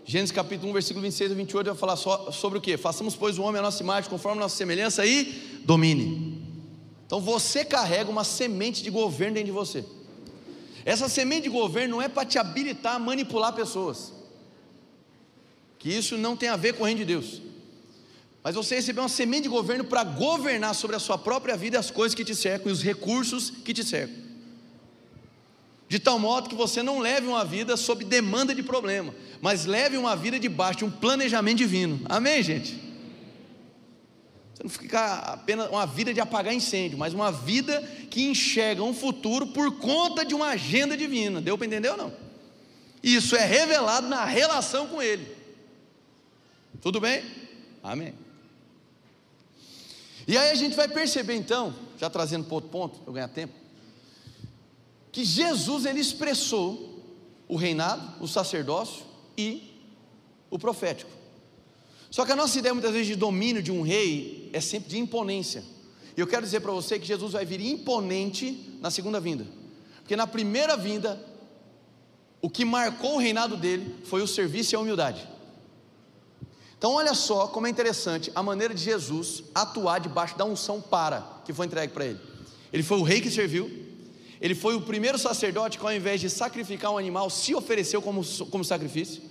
[0.06, 2.78] Gênesis capítulo 1, versículo 26 a 28 vai falar só sobre o que?
[2.78, 6.45] Façamos, pois, o homem a nossa imagem, conforme a nossa semelhança e domine.
[7.06, 9.84] Então você carrega uma semente de governo dentro de você.
[10.86, 14.13] Essa semente de governo não é para te habilitar a manipular pessoas,
[15.80, 17.41] que isso não tem a ver com o reino de Deus.
[18.45, 21.91] Mas você recebeu uma semente de governo para governar sobre a sua própria vida as
[21.91, 24.25] coisas que te cercam e os recursos que te cercam
[25.88, 29.97] de tal modo que você não leve uma vida sob demanda de problema, mas leve
[29.97, 32.01] uma vida debaixo de um planejamento divino.
[32.05, 32.73] Amém, gente?
[34.53, 38.93] Você não fica apenas uma vida de apagar incêndio, mas uma vida que enxerga um
[38.93, 41.39] futuro por conta de uma agenda divina.
[41.39, 42.13] Deu para entender ou não?
[43.03, 45.27] Isso é revelado na relação com Ele.
[46.81, 47.23] Tudo bem?
[47.84, 48.24] Amém.
[50.27, 53.65] E aí a gente vai perceber então, já trazendo para outro ponto, eu ganhar tempo
[55.15, 57.01] que Jesus ele expressou
[57.47, 59.05] o reinado, o sacerdócio
[59.38, 59.71] e
[60.51, 61.09] o profético.
[62.11, 64.97] Só que a nossa ideia muitas vezes de domínio de um rei é sempre de
[64.97, 65.63] imponência.
[66.17, 69.47] E eu quero dizer para você que Jesus vai vir imponente na segunda vinda.
[69.99, 71.17] Porque na primeira vinda,
[72.41, 75.25] o que marcou o reinado dele foi o serviço e a humildade.
[76.77, 81.21] Então olha só como é interessante a maneira de Jesus atuar debaixo da unção para
[81.45, 82.19] que foi entregue para ele.
[82.71, 83.71] Ele foi o rei que serviu,
[84.41, 88.23] ele foi o primeiro sacerdote que, ao invés de sacrificar um animal, se ofereceu como,
[88.51, 89.21] como sacrifício.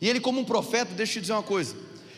[0.00, 1.74] E ele, como um profeta, deixa eu te dizer uma coisa: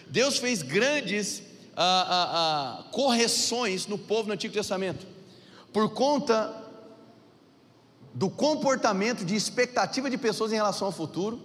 [0.09, 1.43] Deus fez grandes
[1.77, 5.07] ah, ah, ah, correções no povo no Antigo Testamento,
[5.73, 6.65] por conta
[8.13, 11.41] do comportamento de expectativa de pessoas em relação ao futuro,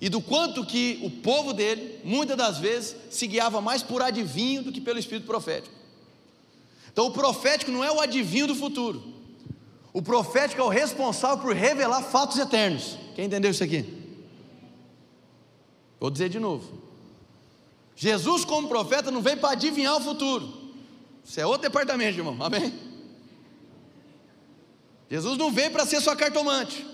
[0.00, 4.62] e do quanto que o povo dele, muitas das vezes, se guiava mais por adivinho
[4.62, 5.74] do que pelo espírito profético.
[6.90, 9.02] Então o profético não é o adivinho do futuro.
[9.92, 12.96] O profético é o responsável por revelar fatos eternos.
[13.14, 13.84] Quem entendeu isso aqui?
[15.98, 16.80] Vou dizer de novo.
[17.94, 20.50] Jesus, como profeta, não veio para adivinhar o futuro.
[21.22, 22.36] Isso é outro departamento, irmão.
[22.40, 22.72] Amém?
[25.10, 26.86] Jesus não veio para ser sua cartomante.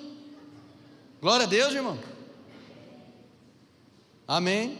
[1.21, 1.97] Glória a Deus, irmão.
[4.27, 4.79] Amém?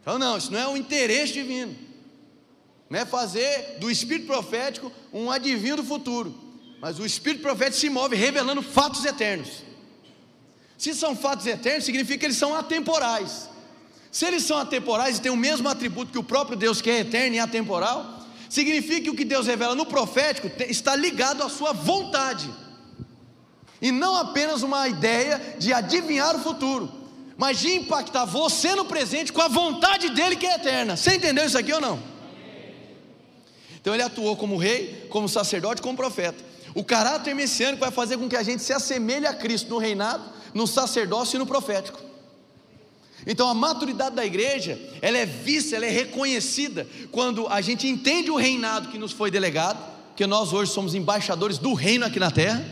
[0.00, 1.88] Então, não, isso não é o interesse divino
[2.88, 6.34] não é fazer do espírito profético um adivinho do futuro,
[6.80, 9.62] mas o espírito profético se move revelando fatos eternos.
[10.76, 13.48] Se são fatos eternos, significa que eles são atemporais.
[14.10, 17.00] Se eles são atemporais e têm o mesmo atributo que o próprio Deus, que é
[17.00, 21.72] eterno e atemporal, significa que o que Deus revela no profético está ligado à sua
[21.72, 22.48] vontade,
[23.82, 26.90] e não apenas uma ideia de adivinhar o futuro,
[27.38, 30.96] mas de impactar você no presente com a vontade dele que é eterna.
[30.96, 32.02] Você entendeu isso aqui ou não?
[33.80, 36.44] Então ele atuou como rei, como sacerdote, como profeta.
[36.74, 40.24] O caráter messiânico vai fazer com que a gente se assemelhe a Cristo no reinado,
[40.52, 42.00] no sacerdócio e no profético.
[43.24, 48.32] Então a maturidade da igreja, ela é vista, ela é reconhecida quando a gente entende
[48.32, 49.78] o reinado que nos foi delegado,
[50.16, 52.66] que nós hoje somos embaixadores do reino aqui na terra.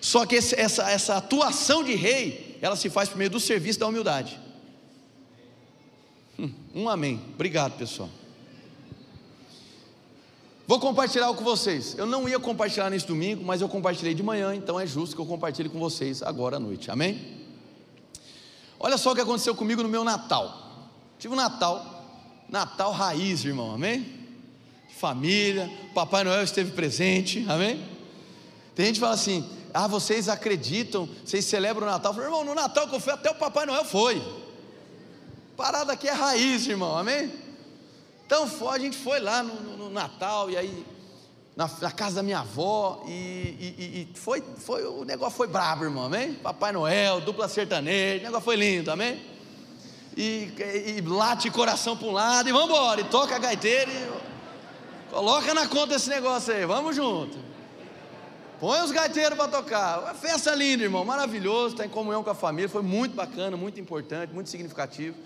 [0.00, 3.86] Só que essa, essa atuação de rei, ela se faz por meio do serviço da
[3.86, 4.38] humildade.
[6.38, 7.20] Hum, um amém.
[7.34, 8.08] Obrigado, pessoal.
[10.66, 11.96] Vou compartilhar com vocês.
[11.96, 15.22] Eu não ia compartilhar nesse domingo, mas eu compartilhei de manhã, então é justo que
[15.22, 16.90] eu compartilhe com vocês agora à noite.
[16.90, 17.38] Amém?
[18.78, 20.90] Olha só o que aconteceu comigo no meu Natal.
[21.18, 22.04] Tive um Natal,
[22.48, 23.74] Natal raiz, irmão.
[23.74, 24.06] Amém?
[24.98, 27.44] Família, Papai Noel esteve presente.
[27.48, 27.82] Amém?
[28.74, 32.12] Tem gente que fala assim: ah, vocês acreditam, vocês celebram o Natal.
[32.12, 34.22] Eu falei, irmão, no Natal que eu fui, até o Papai Noel foi.
[35.56, 37.32] Parada aqui é raiz, irmão, amém?
[38.24, 40.86] Então a gente foi lá no, no, no Natal, e aí,
[41.56, 45.84] na, na, casa da minha avó, e, e, e, foi, foi, o negócio foi brabo,
[45.84, 46.34] irmão, amém?
[46.34, 49.20] Papai Noel, dupla sertaneja, o negócio foi lindo, amém?
[50.16, 50.52] E,
[50.96, 55.54] e, late coração para um lado, e vamos embora, e toca a gaiteira, e coloca
[55.54, 57.38] na conta esse negócio aí, vamos junto.
[58.60, 60.00] Põe os gaiteiros para tocar.
[60.00, 63.78] Uma festa linda, irmão, maravilhoso, está em comunhão com a família, foi muito bacana, muito
[63.78, 65.16] importante, muito significativo.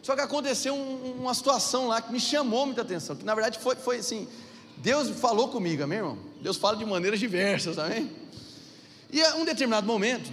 [0.00, 3.58] Só que aconteceu um, uma situação lá que me chamou muita atenção, que na verdade
[3.58, 4.28] foi, foi assim,
[4.76, 6.16] Deus falou comigo, amém, irmão?
[6.40, 8.08] Deus fala de maneiras diversas, amém?
[9.10, 10.30] E a um determinado momento,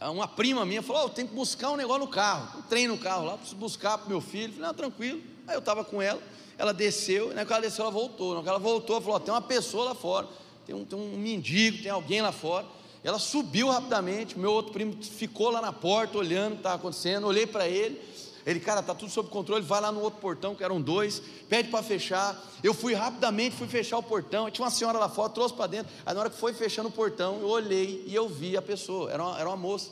[0.00, 2.98] uma prima minha falou: oh, tem que buscar um negócio no carro, um trem no
[2.98, 4.52] carro lá, preciso buscar para meu filho.
[4.52, 5.20] falei, não, tranquilo.
[5.44, 6.22] Aí eu estava com ela,
[6.56, 8.28] ela desceu, e ela desceu, ela voltou.
[8.28, 10.28] Na hora que ela voltou, ela falou: oh, tem uma pessoa lá fora
[10.68, 12.66] tem um, tem um mendigo, tem alguém lá fora.
[13.02, 17.26] Ela subiu rapidamente, meu outro primo ficou lá na porta olhando o que estava acontecendo,
[17.26, 17.98] olhei para ele,
[18.44, 21.70] ele, cara, está tudo sob controle, vai lá no outro portão, que eram dois, pede
[21.70, 22.38] para fechar.
[22.62, 25.90] Eu fui rapidamente, fui fechar o portão, tinha uma senhora lá fora, trouxe para dentro.
[26.04, 29.10] Aí na hora que foi fechando o portão, eu olhei e eu vi a pessoa,
[29.10, 29.90] era uma, era uma moça,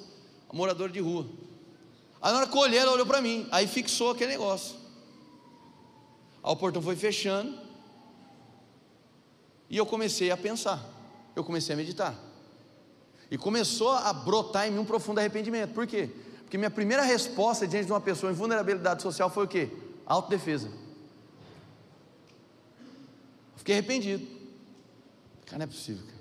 [0.51, 1.27] uma moradora de rua.
[2.21, 4.77] Aí na hora que eu olhei, ela olhou para mim, aí fixou aquele negócio.
[6.45, 7.66] Aí o portão foi fechando,
[9.69, 10.85] e eu comecei a pensar,
[11.35, 12.15] eu comecei a meditar.
[13.31, 15.75] E começou a brotar em mim um profundo arrependimento.
[15.75, 16.11] Por quê?
[16.43, 19.69] Porque minha primeira resposta diante de uma pessoa em vulnerabilidade social foi o quê?
[20.07, 20.71] Autodefesa.
[23.57, 24.25] Fiquei arrependido.
[25.45, 26.05] Cara, não é possível.
[26.07, 26.17] Cara.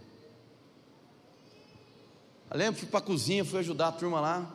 [2.49, 4.51] Eu lembro, fui para a cozinha, fui ajudar a turma lá.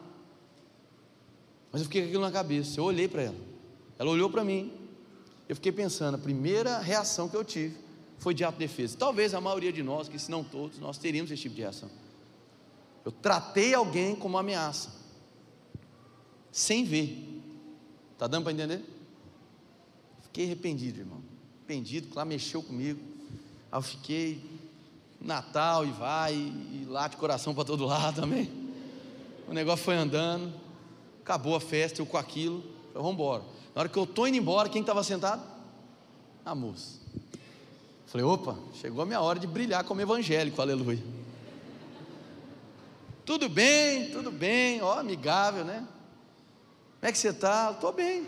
[1.70, 2.80] Mas eu fiquei com aquilo na cabeça.
[2.80, 3.36] Eu olhei para ela.
[3.96, 4.72] Ela olhou para mim.
[5.48, 7.89] Eu fiquei pensando, a primeira reação que eu tive
[8.20, 8.96] foi de autodefesa.
[8.96, 11.90] Talvez a maioria de nós, que se não todos, nós teríamos esse tipo de reação.
[13.04, 14.92] Eu tratei alguém como uma ameaça,
[16.52, 17.42] sem ver.
[18.12, 18.84] Está dando para entender?
[20.22, 21.22] Fiquei arrependido, irmão.
[21.58, 23.00] Arrependido, que lá mexeu comigo.
[23.72, 24.44] Aí eu fiquei
[25.18, 28.50] Natal e vai, e lá de coração para todo lado também.
[29.48, 30.52] O negócio foi andando,
[31.22, 33.42] acabou a festa, eu com aquilo, falei, vamos embora.
[33.74, 35.42] Na hora que eu estou indo embora, quem estava sentado?
[36.44, 36.99] A moça.
[38.10, 41.00] Falei, opa, chegou a minha hora de brilhar como evangélico, aleluia.
[43.24, 45.86] Tudo bem, tudo bem, ó, amigável, né?
[46.98, 47.70] Como é que você está?
[47.70, 48.26] Estou bem.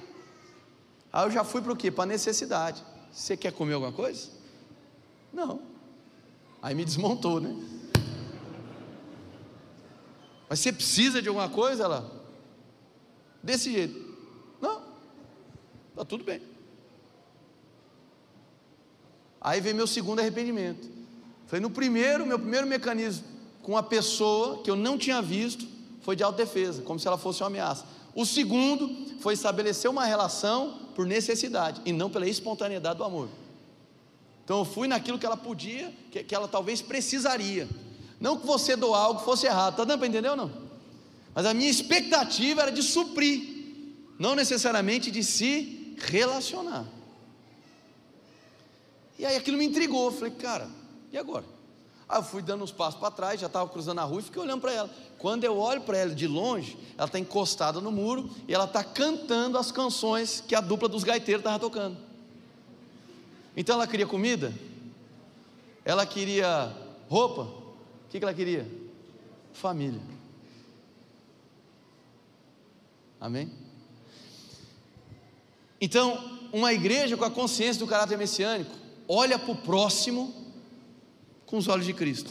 [1.13, 1.91] Aí eu já fui para o quê?
[1.91, 2.81] Para necessidade.
[3.13, 4.31] Você quer comer alguma coisa?
[5.33, 5.61] Não.
[6.63, 7.53] Aí me desmontou, né?
[10.49, 11.83] Mas você precisa de alguma coisa?
[11.83, 12.09] Ela,
[13.43, 14.01] desse jeito.
[14.61, 14.81] Não,
[15.91, 16.52] está tudo bem.
[19.43, 20.89] Aí vem meu segundo arrependimento.
[21.47, 25.67] Foi no primeiro, meu primeiro mecanismo com a pessoa que eu não tinha visto
[26.03, 27.85] foi de autodefesa, como se ela fosse uma ameaça.
[28.15, 33.29] O segundo foi estabelecer uma relação por necessidade e não pela espontaneidade do amor.
[34.45, 37.69] Então eu fui naquilo que ela podia, que, que ela talvez precisaria.
[38.21, 40.51] Não que você doar algo fosse errado, está dando para entender ou não?
[41.35, 43.41] Mas a minha expectativa era de suprir,
[44.19, 46.85] não necessariamente de se relacionar.
[49.23, 50.07] E aí aquilo me intrigou.
[50.07, 50.69] Eu falei, cara,
[51.13, 51.45] e agora?
[52.09, 54.43] Aí eu fui dando uns passos para trás, já estava cruzando a rua e fiquei
[54.43, 54.91] olhando para ela.
[55.17, 58.83] Quando eu olho para ela de longe, ela está encostada no muro e ela está
[58.83, 61.97] cantando as canções que a dupla dos gaiteiros estava tocando.
[63.57, 64.53] Então ela queria comida,
[65.85, 66.77] ela queria
[67.09, 67.75] roupa, o
[68.11, 68.69] que, que ela queria?
[69.53, 70.03] Família.
[73.21, 73.53] Amém?
[75.81, 80.35] Então, uma igreja com a consciência do caráter messiânico, olha para o próximo
[81.47, 82.31] com os olhos de Cristo.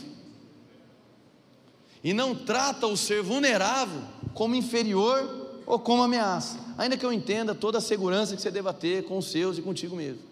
[2.03, 4.01] E não trata o ser vulnerável
[4.33, 6.59] como inferior ou como ameaça.
[6.77, 9.61] Ainda que eu entenda toda a segurança que você deva ter com os seus e
[9.61, 10.23] contigo mesmo.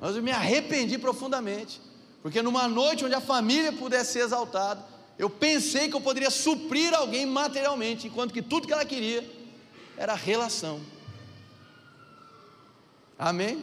[0.00, 1.80] Mas eu me arrependi profundamente,
[2.22, 4.84] porque numa noite onde a família pudesse ser exaltada,
[5.18, 9.24] eu pensei que eu poderia suprir alguém materialmente, enquanto que tudo que ela queria
[9.96, 10.80] era relação.
[13.18, 13.62] Amém?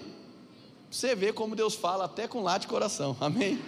[0.90, 3.60] Você vê como Deus fala até com lá de coração, amém?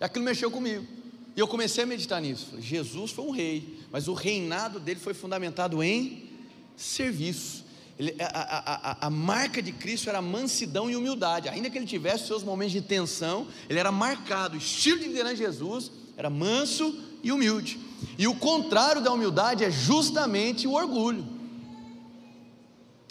[0.00, 0.86] Aquilo mexeu comigo.
[1.34, 2.46] E eu comecei a meditar nisso.
[2.50, 6.28] Falei, Jesus foi um rei, mas o reinado dele foi fundamentado em
[6.76, 7.64] serviço.
[7.98, 11.48] Ele, a, a, a, a, marca de Cristo era mansidão e humildade.
[11.48, 14.56] Ainda que ele tivesse seus momentos de tensão, ele era marcado.
[14.56, 17.78] O estilo de liderança de Jesus era manso e humilde.
[18.18, 21.24] E o contrário da humildade é justamente o orgulho.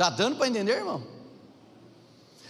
[0.02, 1.06] Está dando para entender, irmão?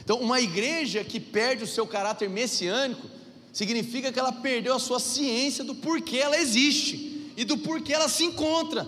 [0.02, 3.10] Então uma igreja que perde o seu caráter messiânico,
[3.52, 8.08] significa que ela perdeu a sua ciência do porquê ela existe e do porquê ela
[8.08, 8.88] se encontra,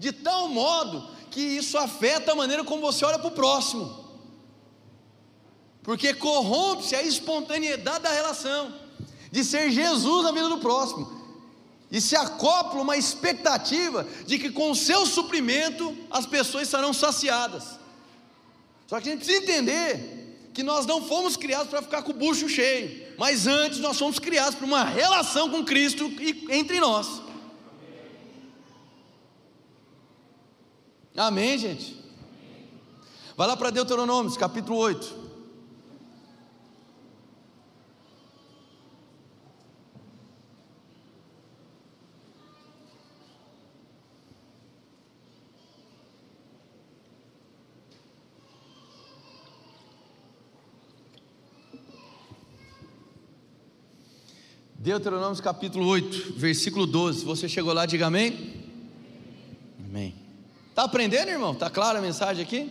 [0.00, 4.04] de tal modo que isso afeta a maneira como você olha para o próximo,
[5.84, 8.74] porque corrompe-se a espontaneidade da relação,
[9.30, 11.21] de ser Jesus na vida do próximo,
[11.92, 17.78] e se acopla uma expectativa de que com o seu suprimento as pessoas serão saciadas.
[18.86, 22.14] Só que a gente precisa entender que nós não fomos criados para ficar com o
[22.14, 26.10] bucho cheio, mas antes nós fomos criados para uma relação com Cristo
[26.48, 27.20] entre nós.
[31.14, 32.02] Amém, gente?
[33.36, 35.21] Vai lá para Deuteronômio, capítulo 8.
[54.82, 57.24] Deuteronômio capítulo 8, versículo 12.
[57.24, 58.52] Você chegou lá, diga amém.
[59.78, 60.12] Amém.
[60.70, 61.52] Está aprendendo, irmão?
[61.52, 62.68] Está clara a mensagem aqui?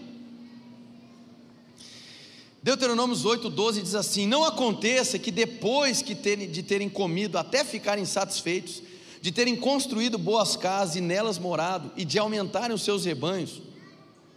[2.62, 7.64] Deuteronômio 8, 12 diz assim: Não aconteça que depois que terem, de terem comido até
[7.64, 8.84] ficarem satisfeitos,
[9.22, 13.62] de terem construído boas casas e nelas morado, e de aumentarem os seus rebanhos,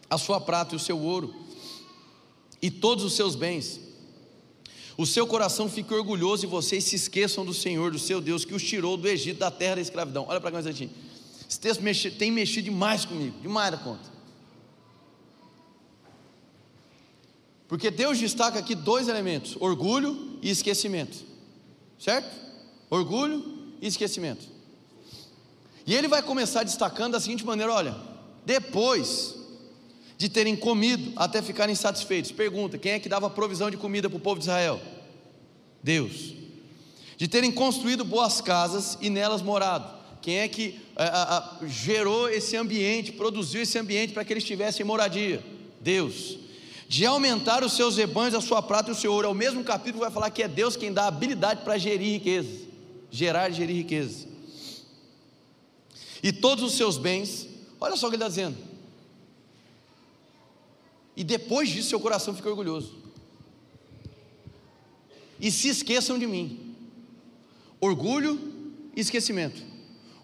[0.09, 1.35] a sua prata e o seu ouro,
[2.63, 3.81] e todos os seus bens,
[4.97, 8.55] o seu coração fique orgulhoso e vocês se esqueçam do Senhor, do seu Deus, que
[8.55, 10.27] os tirou do Egito, da terra da escravidão.
[10.29, 10.91] Olha para cá um instantinho.
[11.49, 14.15] Esse texto mexe, tem mexido demais comigo, demais da conta.
[17.67, 21.25] Porque Deus destaca aqui dois elementos: orgulho e esquecimento.
[21.99, 22.29] Certo?
[22.89, 23.45] Orgulho
[23.81, 24.47] e esquecimento.
[25.87, 27.97] E ele vai começar destacando da seguinte maneira: olha,
[28.47, 29.35] depois
[30.25, 32.33] de terem comido até ficarem satisfeitos.
[32.33, 34.81] Pergunta: quem é que dava provisão de comida para o povo de Israel?
[35.83, 36.33] Deus.
[37.19, 39.87] De terem construído boas casas e nelas morado.
[40.23, 44.45] Quem é que a, a, a, gerou esse ambiente, produziu esse ambiente para que eles
[44.45, 45.45] tivessem moradia?
[45.79, 46.39] Deus.
[46.89, 49.29] De aumentar os seus rebanhos, a sua prata e o seu ouro.
[49.29, 52.63] É o mesmo capítulo vai falar que é Deus quem dá habilidade para gerir riquezas.
[53.11, 54.27] Gerar e gerir riquezas.
[56.23, 57.47] E todos os seus bens,
[57.79, 58.74] olha só o que ele está dizendo
[61.17, 62.95] e depois disso seu coração fica orgulhoso.
[65.41, 66.75] E se esqueçam de mim.
[67.81, 68.39] Orgulho
[68.97, 69.63] e esquecimento.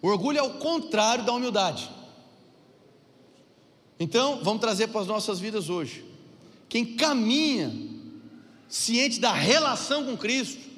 [0.03, 1.91] O orgulho é o contrário da humildade.
[3.99, 6.05] Então, vamos trazer para as nossas vidas hoje.
[6.69, 7.71] Quem caminha
[8.69, 10.71] ciente da relação com Cristo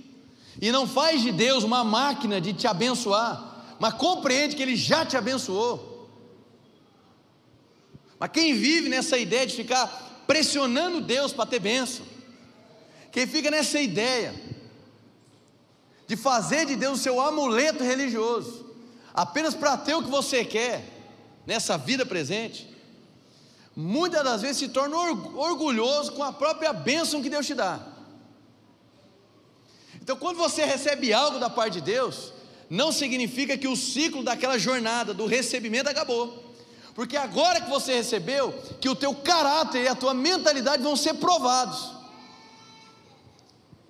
[0.60, 5.06] e não faz de Deus uma máquina de te abençoar, mas compreende que Ele já
[5.06, 5.91] te abençoou
[8.22, 12.06] mas quem vive nessa ideia de ficar pressionando Deus para ter bênção,
[13.10, 14.32] quem fica nessa ideia
[16.06, 18.64] de fazer de Deus o seu amuleto religioso,
[19.12, 20.84] apenas para ter o que você quer
[21.44, 22.72] nessa vida presente,
[23.74, 27.84] muitas das vezes se torna orgulhoso com a própria bênção que Deus te dá.
[30.00, 32.32] Então, quando você recebe algo da parte de Deus,
[32.70, 36.51] não significa que o ciclo daquela jornada do recebimento acabou.
[36.94, 41.14] Porque agora que você recebeu, que o teu caráter e a tua mentalidade vão ser
[41.14, 41.90] provados.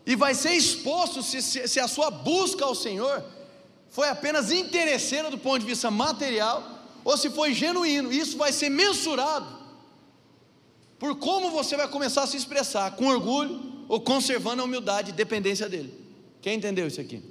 [0.06, 3.24] E vai ser exposto se, se, se a sua busca ao Senhor
[3.90, 6.62] foi apenas interesseira do ponto de vista material,
[7.04, 8.12] ou se foi genuíno.
[8.12, 9.62] Isso vai ser mensurado
[10.98, 15.12] por como você vai começar a se expressar, com orgulho ou conservando a humildade e
[15.12, 15.92] dependência dele.
[16.40, 17.22] Quem entendeu isso aqui?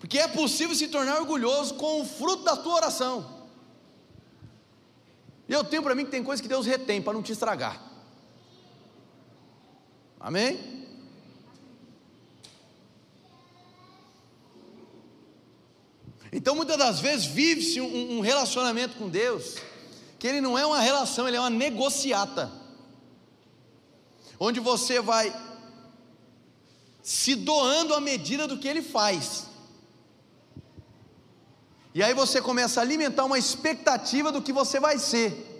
[0.00, 3.41] Porque é possível se tornar orgulhoso com o fruto da tua oração.
[5.52, 7.78] Eu tenho para mim que tem coisas que Deus retém para não te estragar.
[10.18, 10.82] Amém?
[16.32, 19.56] Então muitas das vezes vive-se um, um relacionamento com Deus
[20.18, 22.50] que ele não é uma relação, ele é uma negociata.
[24.40, 25.34] Onde você vai
[27.02, 29.46] se doando à medida do que ele faz.
[31.94, 35.51] E aí você começa a alimentar uma expectativa do que você vai ser.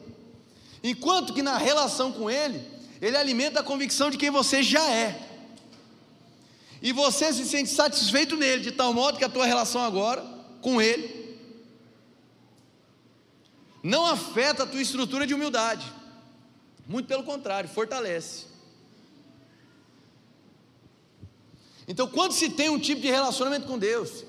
[0.83, 2.63] Enquanto que na relação com Ele,
[3.01, 5.19] Ele alimenta a convicção de quem você já é.
[6.81, 10.25] E você se sente satisfeito nele, de tal modo que a tua relação agora
[10.61, 11.23] com Ele
[13.83, 15.93] não afeta a tua estrutura de humildade.
[16.87, 18.47] Muito pelo contrário, fortalece.
[21.87, 24.25] Então, quando se tem um tipo de relacionamento com Deus,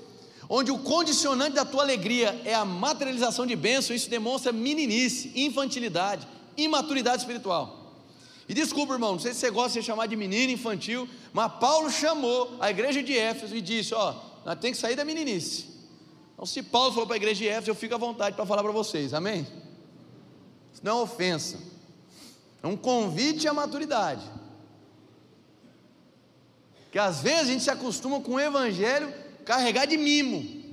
[0.50, 6.28] onde o condicionante da tua alegria é a materialização de bênção, isso demonstra meninice, infantilidade,
[6.58, 7.84] imaturidade espiritual.
[8.48, 11.52] E desculpa, irmão, não sei se você gosta de ser chamado de menino infantil, mas
[11.54, 14.14] Paulo chamou a igreja de Éfeso e disse: Ó,
[14.46, 15.68] nós temos que sair da meninice.
[16.34, 18.62] Então, se Paulo falou para a igreja de Éfeso, eu fico à vontade para falar
[18.64, 19.48] para vocês, amém?
[20.74, 21.58] Isso não é ofensa,
[22.62, 24.24] é um convite à maturidade.
[26.92, 29.12] Que às vezes a gente se acostuma com o evangelho
[29.46, 30.64] carregar de mimo.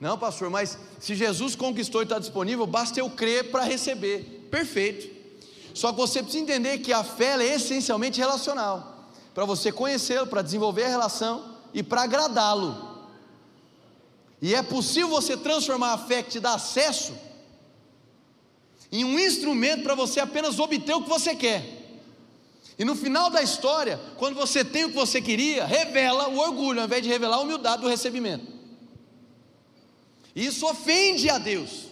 [0.00, 4.35] Não, pastor, mas se Jesus conquistou e está disponível, basta eu crer para receber.
[4.50, 5.14] Perfeito.
[5.74, 9.10] Só que você precisa entender que a fé é essencialmente relacional.
[9.34, 12.96] Para você conhecê-lo, para desenvolver a relação e para agradá-lo.
[14.40, 17.12] E é possível você transformar a fé que te dá acesso
[18.90, 21.76] em um instrumento para você apenas obter o que você quer.
[22.78, 26.80] E no final da história, quando você tem o que você queria, revela o orgulho,
[26.80, 28.46] ao invés de revelar a humildade do recebimento.
[30.34, 31.86] Isso ofende a Deus.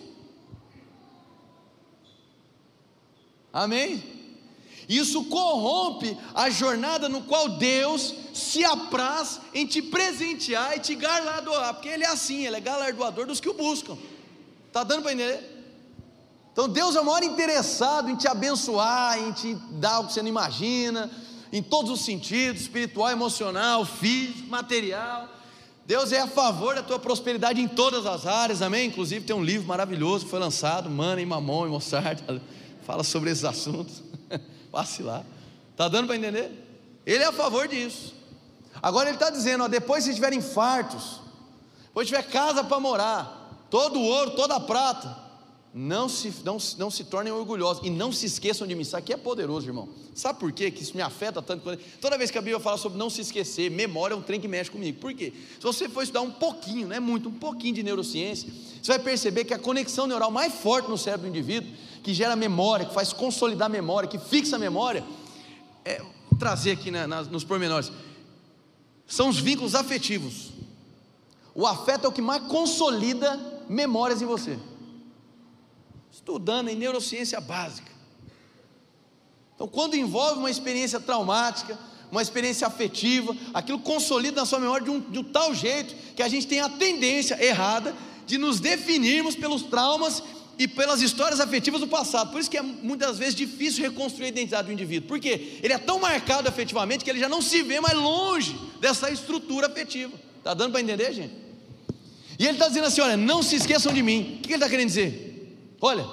[3.55, 4.03] Amém?
[4.89, 11.75] Isso corrompe a jornada no qual Deus se apraz em te presentear e te galardoar,
[11.75, 13.97] porque Ele é assim, Ele é galardoador dos que o buscam.
[14.67, 15.53] Está dando para entender?
[16.53, 20.21] Então Deus é o maior interessado em te abençoar, em te dar o que você
[20.21, 21.09] não imagina,
[21.53, 25.29] em todos os sentidos, espiritual, emocional, físico, material.
[25.87, 28.89] Deus é a favor da tua prosperidade em todas as áreas, amém?
[28.89, 32.43] Inclusive tem um livro maravilhoso que foi lançado, Mana e Mamon e Moçarda,
[32.85, 34.03] fala sobre esses assuntos.
[34.71, 35.25] Passe lá.
[35.73, 36.51] Está dando para entender?
[37.05, 38.15] Ele é a favor disso.
[38.83, 41.21] Agora ele está dizendo: ó, depois se tiverem fartos,
[41.87, 45.25] depois tiver casa para morar, todo o ouro, toda a prata,
[45.77, 48.83] não se, não, não se tornem orgulhosos e não se esqueçam de mim.
[48.83, 49.89] Isso aqui é poderoso, irmão.
[50.15, 50.71] Sabe por quê?
[50.71, 51.77] que isso me afeta tanto?
[52.01, 54.47] Toda vez que a Bíblia fala sobre não se esquecer, memória é um trem que
[54.47, 55.01] mexe comigo.
[55.01, 55.33] Por quê?
[55.59, 58.49] Se você for estudar um pouquinho, não é muito, um pouquinho de neurociência,
[58.81, 61.69] você vai perceber que a conexão neural mais forte no cérebro do indivíduo,
[62.05, 65.03] que gera memória, que faz consolidar memória, que fixa a memória,
[65.85, 66.01] é,
[66.39, 67.91] trazer aqui na, nos pormenores,
[69.07, 70.51] são os vínculos afetivos.
[71.55, 74.57] O afeto é o que mais consolida memórias em você
[76.25, 77.91] estudando em neurociência básica.
[79.55, 81.79] Então, quando envolve uma experiência traumática,
[82.11, 86.23] uma experiência afetiva, aquilo consolida na sua memória de um, de um tal jeito que
[86.23, 87.95] a gente tem a tendência errada
[88.27, 90.23] de nos definirmos pelos traumas
[90.59, 92.31] e pelas histórias afetivas do passado.
[92.31, 95.09] Por isso que é muitas vezes difícil reconstruir a identidade do indivíduo.
[95.09, 99.11] Porque ele é tão marcado afetivamente que ele já não se vê mais longe dessa
[99.11, 100.13] estrutura afetiva.
[100.39, 101.35] Está dando para entender, gente?
[102.39, 104.39] E ele está dizendo assim: olha, não se esqueçam de mim.
[104.39, 105.57] O que ele está querendo dizer?
[105.81, 106.07] Olha,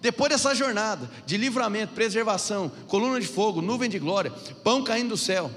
[0.00, 4.32] depois dessa jornada de livramento, preservação, coluna de fogo, nuvem de glória,
[4.64, 5.50] pão caindo do céu,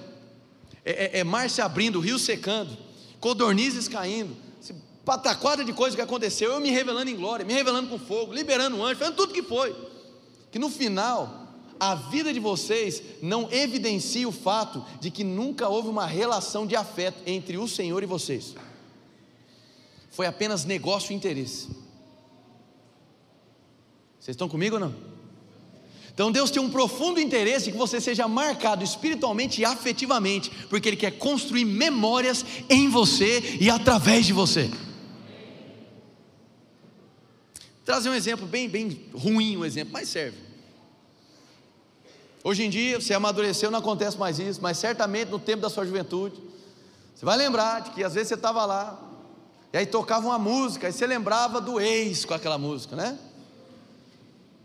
[0.84, 2.78] é, é, é mar se abrindo, rio secando,
[3.19, 4.36] codornizes caindo,
[5.06, 8.78] pataquada de coisa que aconteceu, eu me revelando em glória, me revelando com fogo, liberando
[8.78, 9.76] um anjo, fazendo tudo que foi.
[10.51, 11.47] Que no final,
[11.80, 16.76] a vida de vocês não evidencia o fato de que nunca houve uma relação de
[16.76, 18.56] afeto entre o Senhor e vocês.
[20.12, 21.68] Foi apenas negócio e interesse.
[24.20, 24.95] Vocês estão comigo ou não?
[26.14, 30.95] Então Deus tem um profundo interesse que você seja marcado espiritualmente e afetivamente, porque Ele
[30.95, 34.70] quer construir memórias em você e através de você.
[37.86, 40.38] Trazer um exemplo bem, bem ruim, um exemplo, mas serve.
[42.43, 45.86] Hoje em dia, você amadureceu, não acontece mais isso, mas certamente no tempo da sua
[45.86, 46.41] juventude,
[47.15, 48.99] você vai lembrar de que às vezes você estava lá,
[49.71, 53.17] e aí tocava uma música, e você lembrava do ex com aquela música, né?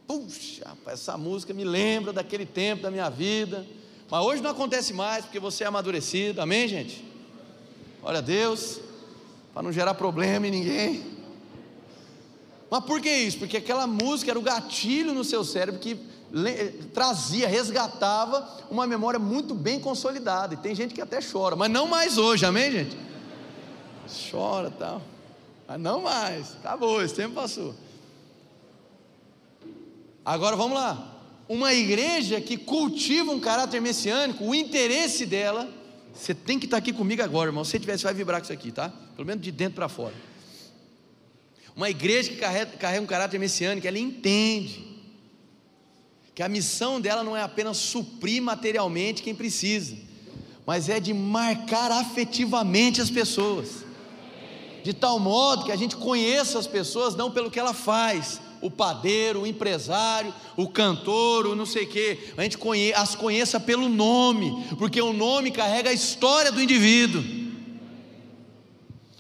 [0.07, 3.67] Puxa, essa música me lembra daquele tempo da minha vida.
[4.11, 7.05] Mas hoje não acontece mais, porque você é amadurecido, amém, gente?
[8.03, 8.81] Olha Deus,
[9.53, 11.18] para não gerar problema em ninguém.
[12.71, 13.39] Mas por que isso?
[13.39, 15.99] Porque aquela música era o gatilho no seu cérebro que
[16.93, 20.55] trazia, resgatava uma memória muito bem consolidada.
[20.55, 22.97] E tem gente que até chora, mas não mais hoje, amém, gente?
[24.31, 25.03] Chora tal.
[25.67, 27.75] Mas não mais, acabou, esse tempo passou.
[30.25, 31.15] Agora vamos lá.
[31.49, 35.67] Uma igreja que cultiva um caráter messiânico, o interesse dela,
[36.13, 37.65] você tem que estar aqui comigo agora, irmão.
[37.65, 38.93] Se você tiver, você vai vibrar com isso aqui, tá?
[39.15, 40.13] Pelo menos de dentro para fora.
[41.79, 44.85] Uma igreja que carrega, um caráter messiânico, ela entende
[46.35, 49.97] que a missão dela não é apenas suprir materialmente quem precisa,
[50.67, 53.85] mas é de marcar afetivamente as pessoas,
[54.83, 58.69] de tal modo que a gente conheça as pessoas não pelo que ela faz, o
[58.69, 62.33] padeiro, o empresário, o cantor, o não sei o quê.
[62.37, 67.38] A gente conhe as conheça pelo nome, porque o nome carrega a história do indivíduo.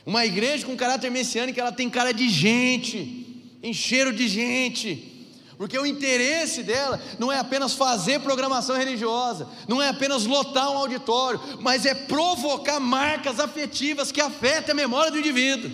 [0.09, 5.14] Uma igreja com caráter messiânico, ela tem cara de gente, tem cheiro de gente,
[5.59, 10.78] Porque o interesse dela não é apenas fazer programação religiosa, não é apenas lotar um
[10.78, 15.70] auditório, mas é provocar marcas afetivas que afetem a memória do indivíduo.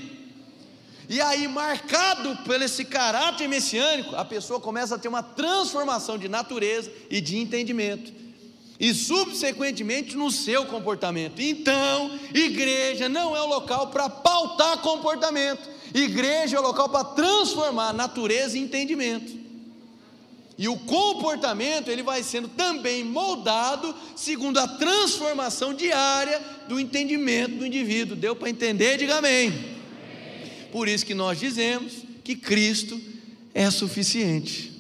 [1.09, 6.28] E aí, marcado por esse caráter messiânico, a pessoa começa a ter uma transformação de
[6.28, 8.12] natureza e de entendimento,
[8.79, 11.41] e subsequentemente no seu comportamento.
[11.41, 17.93] Então, igreja não é o local para pautar comportamento, igreja é o local para transformar
[17.93, 19.45] natureza e entendimento.
[20.57, 27.66] E o comportamento ele vai sendo também moldado segundo a transformação diária do entendimento do
[27.66, 28.16] indivíduo.
[28.16, 28.97] Deu para entender?
[28.97, 29.53] Diga amém.
[30.70, 33.01] Por isso que nós dizemos que Cristo
[33.53, 34.74] é suficiente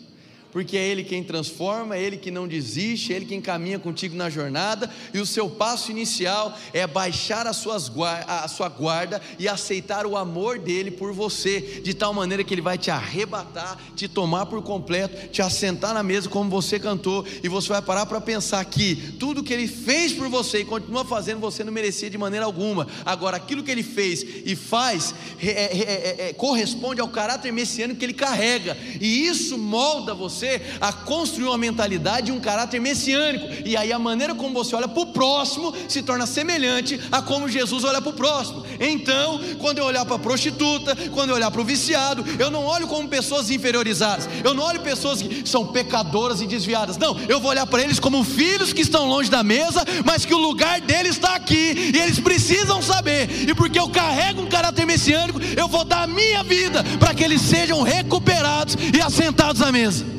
[0.54, 4.14] porque é Ele quem transforma, é Ele que não desiste, é Ele quem caminha contigo
[4.14, 7.90] na jornada, e o seu passo inicial é baixar as suas,
[8.28, 12.62] a sua guarda e aceitar o amor dele por você, de tal maneira que Ele
[12.62, 17.48] vai te arrebatar, te tomar por completo, te assentar na mesa como você cantou, e
[17.48, 21.40] você vai parar para pensar que tudo que Ele fez por você e continua fazendo,
[21.40, 22.86] você não merecia de maneira alguma.
[23.04, 27.98] Agora, aquilo que Ele fez e faz é, é, é, é corresponde ao caráter messiânico
[27.98, 32.80] que Ele carrega, e isso molda você você a construir uma mentalidade e um caráter
[32.80, 33.48] messiânico.
[33.64, 37.48] E aí a maneira como você olha para o próximo se torna semelhante a como
[37.48, 38.64] Jesus olha para o próximo.
[38.78, 42.64] Então, quando eu olhar para a prostituta, quando eu olhar para o viciado, eu não
[42.64, 44.28] olho como pessoas inferiorizadas.
[44.42, 46.96] Eu não olho pessoas que são pecadoras e desviadas.
[46.98, 50.34] Não, eu vou olhar para eles como filhos que estão longe da mesa, mas que
[50.34, 53.48] o lugar deles está aqui e eles precisam saber.
[53.48, 57.24] E porque eu carrego um caráter messiânico, eu vou dar a minha vida para que
[57.24, 60.13] eles sejam recuperados e assentados à mesa.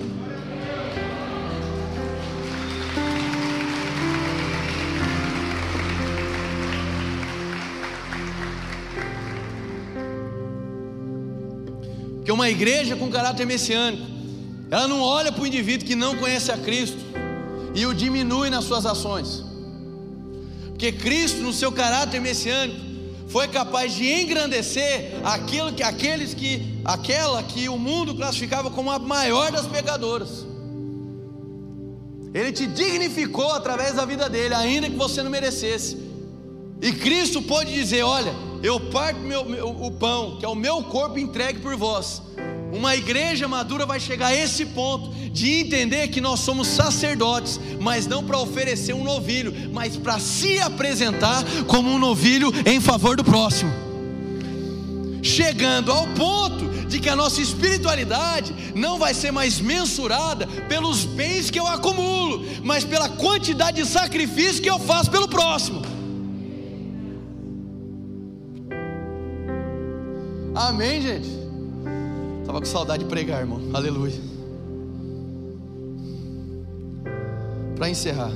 [12.36, 14.06] Uma igreja com caráter messiânico,
[14.70, 16.98] ela não olha para o indivíduo que não conhece a Cristo
[17.74, 19.44] e o diminui nas suas ações.
[20.68, 22.80] Porque Cristo, no seu caráter messiânico,
[23.28, 29.00] foi capaz de engrandecer aquilo que aqueles que aquela que o mundo classificava como a
[29.00, 30.46] maior das pecadoras.
[32.34, 36.05] Ele te dignificou através da vida dele, ainda que você não merecesse.
[36.82, 40.84] E Cristo pode dizer: Olha, eu parto meu, meu, o pão, que é o meu
[40.84, 42.22] corpo entregue por vós.
[42.72, 48.06] Uma igreja madura vai chegar a esse ponto de entender que nós somos sacerdotes, mas
[48.06, 53.24] não para oferecer um novilho, mas para se apresentar como um novilho em favor do
[53.24, 53.72] próximo.
[55.22, 61.50] Chegando ao ponto de que a nossa espiritualidade não vai ser mais mensurada pelos bens
[61.50, 65.95] que eu acumulo, mas pela quantidade de sacrifício que eu faço pelo próximo.
[70.56, 71.28] Amém, gente?
[72.40, 73.60] Estava com saudade de pregar, irmão.
[73.74, 74.14] Aleluia.
[77.76, 78.32] Para encerrar.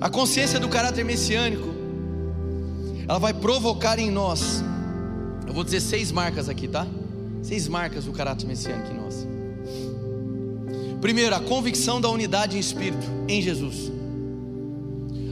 [0.00, 1.68] A consciência do caráter messiânico,
[3.08, 4.64] ela vai provocar em nós,
[5.46, 6.84] eu vou dizer seis marcas aqui, tá?
[7.42, 9.26] Seis marcas do caráter messiânico em nós.
[11.00, 13.95] Primeiro, a convicção da unidade em espírito em Jesus.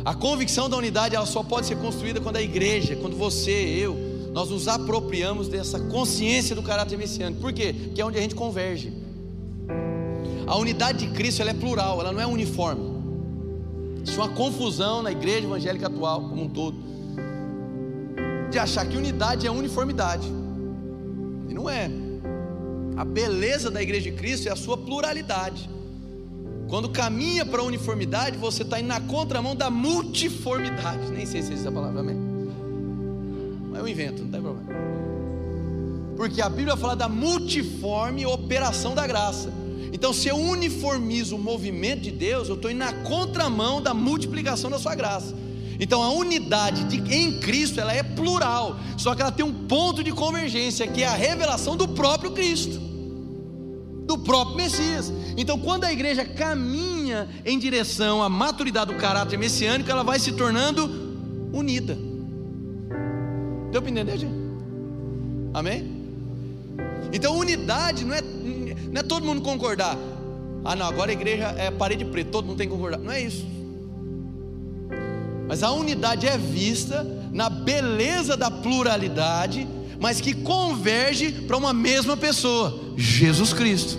[0.05, 3.97] A convicção da unidade ela só pode ser construída quando a igreja, quando você, eu,
[4.33, 7.41] nós nos apropriamos dessa consciência do caráter messiânico.
[7.41, 7.75] Por quê?
[7.87, 8.93] Porque é onde a gente converge.
[10.47, 12.95] A unidade de Cristo ela é plural, ela não é uniforme.
[14.05, 16.77] Isso é uma confusão na igreja evangélica atual, como um todo,
[18.51, 20.29] de achar que unidade é uniformidade.
[21.49, 21.91] E não é.
[22.95, 25.71] A beleza da igreja de Cristo é a sua pluralidade.
[26.75, 31.07] Quando caminha para a uniformidade, você está indo na contramão da multiformidade.
[31.13, 32.17] Nem sei se é essa palavra, amém?
[33.71, 34.73] Mas eu invento, não tem problema.
[36.17, 39.53] Porque a Bíblia fala da multiforme operação da graça.
[39.93, 44.69] Então, se eu uniformizo o movimento de Deus, eu estou indo na contramão da multiplicação
[44.69, 45.33] da sua graça.
[45.79, 50.03] Então, a unidade de, em Cristo ela é plural, só que ela tem um ponto
[50.03, 52.94] de convergência, que é a revelação do próprio Cristo
[54.17, 55.13] do próprio Messias.
[55.37, 60.33] Então, quando a igreja caminha em direção à maturidade do caráter messiânico, ela vai se
[60.33, 60.89] tornando
[61.53, 61.99] unida.
[63.73, 64.35] Deu para entender, gente?
[65.53, 65.93] Amém?
[67.13, 69.97] Então, unidade não é, não é todo mundo concordar.
[70.65, 72.99] Ah, não, agora a igreja é parede preta, todo mundo tem que concordar.
[72.99, 73.47] Não é isso.
[75.47, 79.69] Mas a unidade é vista na beleza da pluralidade
[80.05, 83.99] mas que converge para uma mesma pessoa, Jesus Cristo.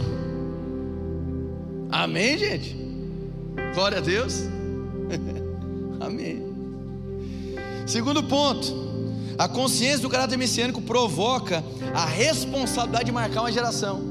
[1.91, 2.76] Amém, gente?
[3.74, 4.43] Glória a Deus.
[6.00, 6.43] Amém.
[7.86, 8.86] Segundo ponto,
[9.38, 14.02] A consciência do caráter messiânico provoca a responsabilidade de marcar uma geração.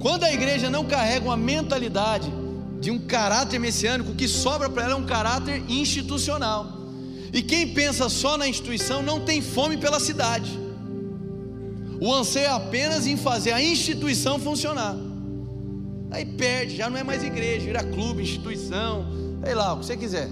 [0.00, 2.32] Quando a igreja não carrega uma mentalidade
[2.80, 6.66] de um caráter messiânico, o que sobra para ela é um caráter institucional.
[7.32, 10.56] E quem pensa só na instituição não tem fome pela cidade.
[12.04, 14.94] O anseio é apenas em fazer a instituição funcionar.
[16.10, 19.06] Aí perde, já não é mais igreja, vira clube, instituição,
[19.42, 20.28] sei lá, o que você quiser.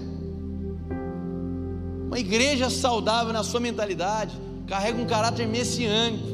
[2.05, 6.27] Uma igreja saudável na sua mentalidade carrega um caráter messiânico.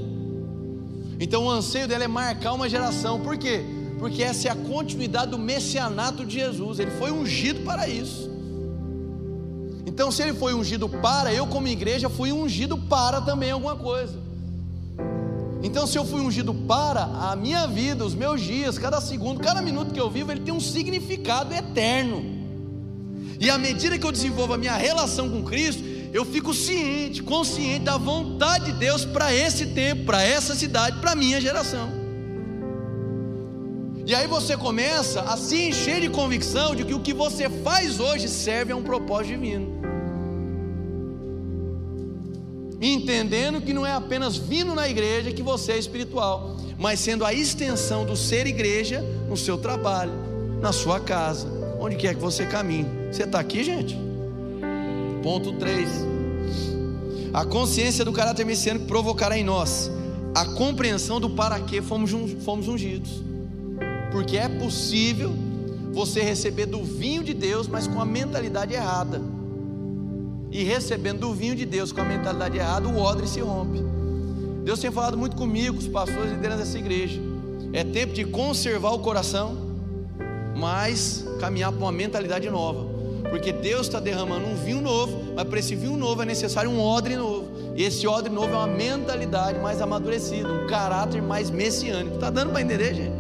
[1.18, 3.22] Então o anseio dela é marcar uma geração.
[3.22, 3.64] Por quê?
[3.98, 6.80] Porque essa é a continuidade do messianato de Jesus.
[6.80, 8.30] Ele foi ungido para isso.
[9.86, 14.29] Então, se ele foi ungido para, eu como igreja fui ungido para também alguma coisa.
[15.62, 19.62] Então, se eu fui ungido para, a minha vida, os meus dias, cada segundo, cada
[19.62, 22.24] minuto que eu vivo, ele tem um significado eterno.
[23.40, 25.84] E à medida que eu desenvolvo a minha relação com Cristo,
[26.14, 31.12] eu fico ciente, consciente da vontade de Deus para esse tempo, para essa cidade, para
[31.12, 31.90] a minha geração.
[34.06, 38.00] E aí você começa a se encher de convicção de que o que você faz
[38.00, 39.79] hoje serve a um propósito divino.
[42.82, 47.34] Entendendo que não é apenas vindo na igreja que você é espiritual, mas sendo a
[47.34, 50.14] extensão do ser igreja no seu trabalho,
[50.62, 51.48] na sua casa,
[51.80, 52.86] onde quer que você caminhe.
[53.12, 53.98] Você está aqui, gente?
[55.22, 55.90] Ponto 3.
[57.34, 59.92] A consciência do caráter messiânico provocará em nós
[60.34, 62.12] a compreensão do para que fomos,
[62.46, 63.22] fomos ungidos.
[64.12, 65.34] Porque é possível
[65.92, 69.22] você receber do vinho de Deus, mas com a mentalidade errada.
[70.52, 73.84] E recebendo do vinho de Deus com a mentalidade errada, o odre se rompe.
[74.64, 77.20] Deus tem falado muito comigo, os pastores liderantes dessa igreja.
[77.72, 79.58] É tempo de conservar o coração,
[80.56, 82.88] mas caminhar para uma mentalidade nova.
[83.30, 86.82] Porque Deus está derramando um vinho novo, mas para esse vinho novo é necessário um
[86.82, 87.48] odre novo.
[87.76, 92.16] E esse odre novo é uma mentalidade mais amadurecida, um caráter mais messiânico.
[92.16, 93.14] Está dando para entender, gente?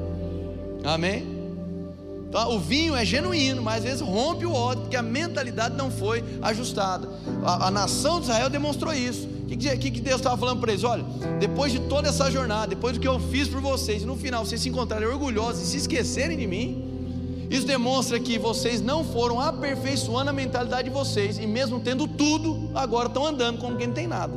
[0.84, 1.38] Amém?
[2.30, 5.89] Então, o vinho é genuíno, mas às vezes rompe o odre, porque a mentalidade não
[5.89, 7.09] foi ajustada.
[7.43, 9.27] A, a nação de Israel demonstrou isso.
[9.27, 10.84] O que, que, que Deus estava falando para eles?
[10.84, 11.03] Olha,
[11.39, 14.61] depois de toda essa jornada, depois do que eu fiz por vocês, no final vocês
[14.61, 20.30] se encontrarem orgulhosos e se esquecerem de mim, isso demonstra que vocês não foram aperfeiçoando
[20.30, 24.05] a mentalidade de vocês, e mesmo tendo tudo, agora estão andando como quem não tem
[24.05, 24.34] nada.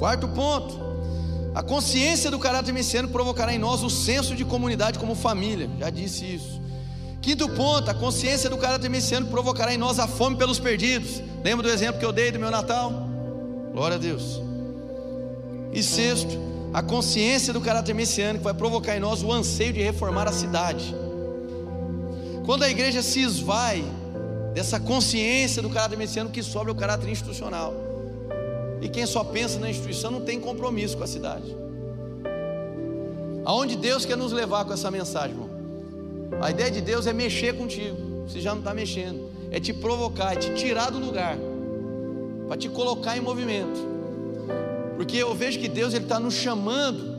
[0.00, 0.93] Quarto ponto:
[1.54, 5.70] a consciência do caráter messiânico provocará em nós o senso de comunidade como família.
[5.78, 6.60] Já disse isso.
[7.22, 11.22] Quinto ponto: a consciência do caráter messiânico provocará em nós a fome pelos perdidos.
[11.44, 12.92] Lembra do exemplo que eu dei do meu Natal?
[13.72, 14.42] Glória a Deus.
[15.72, 16.38] E sexto,
[16.72, 20.92] a consciência do caráter messiânico vai provocar em nós o anseio de reformar a cidade.
[22.44, 23.84] Quando a igreja se esvai
[24.52, 27.83] dessa consciência do caráter messiânico que sobra o caráter institucional.
[28.80, 31.56] E quem só pensa na instituição não tem compromisso com a cidade.
[33.44, 35.50] Aonde Deus quer nos levar com essa mensagem, irmão?
[36.40, 37.96] A ideia de Deus é mexer contigo.
[38.26, 39.30] Você já não está mexendo.
[39.50, 41.36] É te provocar, é te tirar do lugar.
[42.48, 43.78] Para te colocar em movimento.
[44.96, 47.14] Porque eu vejo que Deus está nos chamando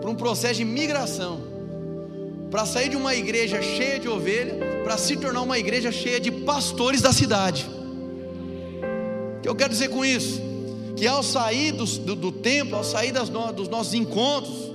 [0.00, 1.40] para um processo de migração.
[2.50, 6.30] Para sair de uma igreja cheia de ovelha, para se tornar uma igreja cheia de
[6.30, 7.68] pastores da cidade.
[9.38, 10.40] O que eu quero dizer com isso?
[10.96, 14.72] Que ao sair do, do, do templo, ao sair no, dos nossos encontros,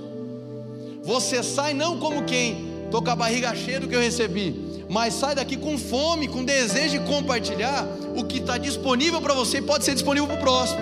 [1.02, 5.14] você sai não como quem estou com a barriga cheia do que eu recebi, mas
[5.14, 9.62] sai daqui com fome, com desejo de compartilhar o que está disponível para você e
[9.62, 10.80] pode ser disponível para o próximo.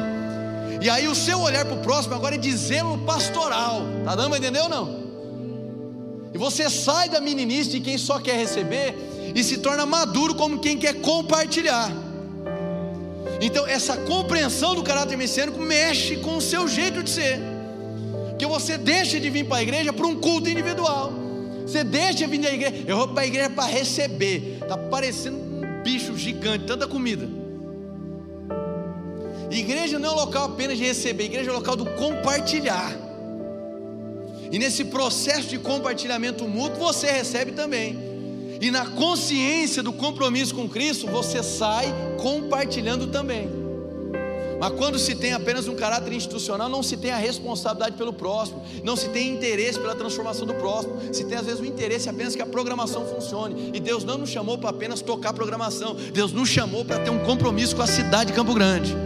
[0.81, 3.83] E aí o seu olhar para o próximo agora é de zelo pastoral.
[4.05, 4.99] Tá dando para entender ou não?
[6.33, 8.95] E você sai da meninice de quem só quer receber
[9.35, 11.91] e se torna maduro como quem quer compartilhar.
[13.41, 17.39] Então essa compreensão do caráter messiânico mexe com o seu jeito de ser.
[18.39, 21.13] Que você deixa de vir para a igreja para um culto individual.
[21.63, 22.85] Você deixa de vir da igreja.
[22.87, 24.59] Eu vou para a igreja para receber.
[24.67, 27.29] Tá parecendo um bicho gigante, tanta comida.
[29.51, 32.93] Igreja não é um local apenas de receber, igreja é um local do compartilhar.
[34.51, 38.08] E nesse processo de compartilhamento mútuo, você recebe também.
[38.61, 43.49] E na consciência do compromisso com Cristo, você sai compartilhando também.
[44.59, 48.61] Mas quando se tem apenas um caráter institucional, não se tem a responsabilidade pelo próximo,
[48.83, 52.35] não se tem interesse pela transformação do próximo, se tem às vezes o interesse apenas
[52.35, 53.71] que a programação funcione.
[53.73, 57.21] E Deus não nos chamou para apenas tocar programação, Deus nos chamou para ter um
[57.21, 58.97] compromisso com a cidade de Campo Grande.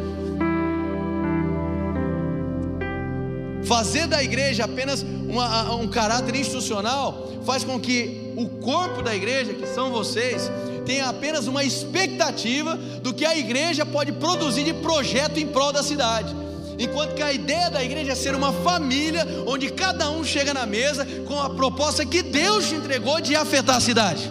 [3.65, 9.53] Fazer da igreja apenas uma, um caráter institucional faz com que o corpo da igreja,
[9.55, 10.51] que são vocês,
[10.85, 15.83] tem apenas uma expectativa do que a igreja pode produzir de projeto em prol da
[15.83, 16.35] cidade.
[16.79, 20.67] Enquanto que a ideia da igreja é ser uma família onde cada um chega na
[20.67, 24.31] mesa com a proposta que Deus te entregou de afetar a cidade.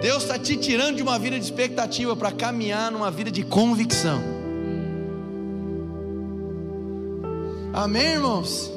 [0.00, 4.20] Deus está te tirando de uma vida de expectativa para caminhar numa vida de convicção.
[7.72, 8.73] Amém, irmãos?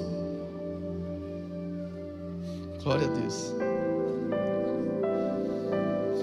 [2.88, 3.53] Glória a Deus.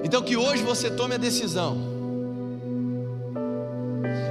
[0.02, 1.76] Então que hoje você tome a decisão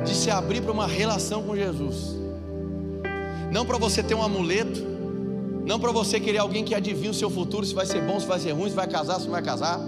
[0.03, 2.17] de se abrir para uma relação com Jesus.
[3.51, 4.79] Não para você ter um amuleto,
[5.63, 8.25] não para você querer alguém que adivinhe o seu futuro, se vai ser bom, se
[8.25, 9.79] vai ser ruim, se vai casar, se não vai casar.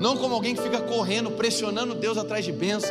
[0.00, 2.90] Não como alguém que fica correndo, pressionando Deus atrás de bênção,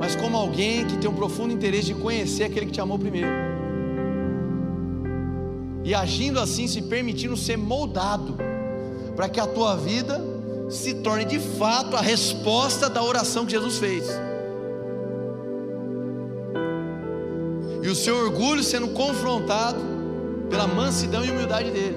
[0.00, 3.47] mas como alguém que tem um profundo interesse de conhecer aquele que te amou primeiro
[5.88, 8.36] e agindo assim, se permitindo ser moldado,
[9.16, 10.20] para que a tua vida
[10.68, 14.06] se torne de fato a resposta da oração que Jesus fez.
[17.82, 19.78] E o seu orgulho sendo confrontado
[20.50, 21.96] pela mansidão e humildade dele.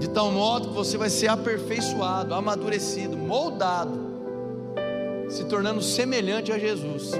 [0.00, 4.00] De tal modo que você vai ser aperfeiçoado, amadurecido, moldado,
[5.28, 7.12] se tornando semelhante a Jesus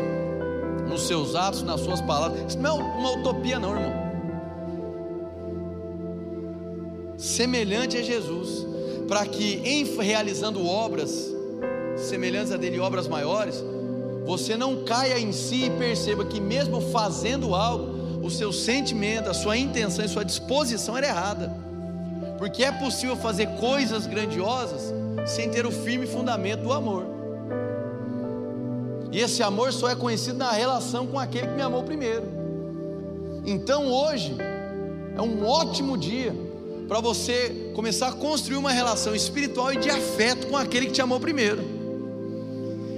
[0.88, 2.40] nos seus atos, nas suas palavras.
[2.48, 3.92] Isso não é uma utopia, não, irmão.
[7.16, 8.66] Semelhante a Jesus,
[9.06, 11.30] para que em realizando obras
[11.96, 13.62] semelhantes a dele, obras maiores,
[14.24, 19.34] você não caia em si e perceba que mesmo fazendo algo, o seu sentimento, a
[19.34, 21.52] sua intenção e sua disposição era errada.
[22.38, 24.92] Porque é possível fazer coisas grandiosas
[25.26, 27.11] sem ter o firme fundamento do amor.
[29.12, 32.24] E esse amor só é conhecido na relação com aquele que me amou primeiro.
[33.44, 34.34] Então hoje
[35.14, 36.34] é um ótimo dia
[36.88, 41.02] para você começar a construir uma relação espiritual e de afeto com aquele que te
[41.02, 41.62] amou primeiro.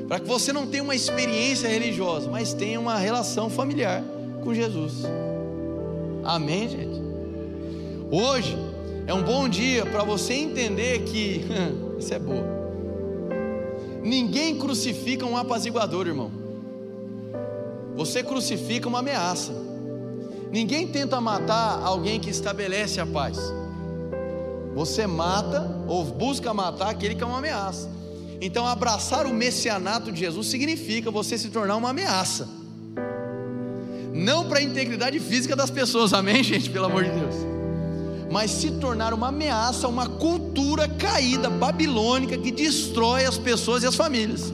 [0.07, 4.05] Para que você não tenha uma experiência religiosa, mas tenha uma relação familiar
[4.45, 5.03] com Jesus.
[6.23, 7.03] Amém, gente?
[8.11, 8.57] Hoje
[9.09, 11.45] é um bom dia para você entender que
[11.99, 12.64] isso é bom
[14.05, 16.31] Ninguém crucifica um apaziguador, irmão.
[17.97, 19.53] Você crucifica uma ameaça.
[20.53, 23.39] Ninguém tenta matar alguém que estabelece a paz.
[24.75, 27.91] Você mata ou busca matar aquele que é uma ameaça.
[28.43, 32.47] Então, abraçar o messianato de Jesus significa você se tornar uma ameaça.
[34.13, 36.69] Não para a integridade física das pessoas, amém, gente?
[36.69, 37.54] Pelo amor de Deus
[38.35, 43.87] mas se tornar uma ameaça a uma cultura caída babilônica que destrói as pessoas e
[43.87, 44.53] as famílias.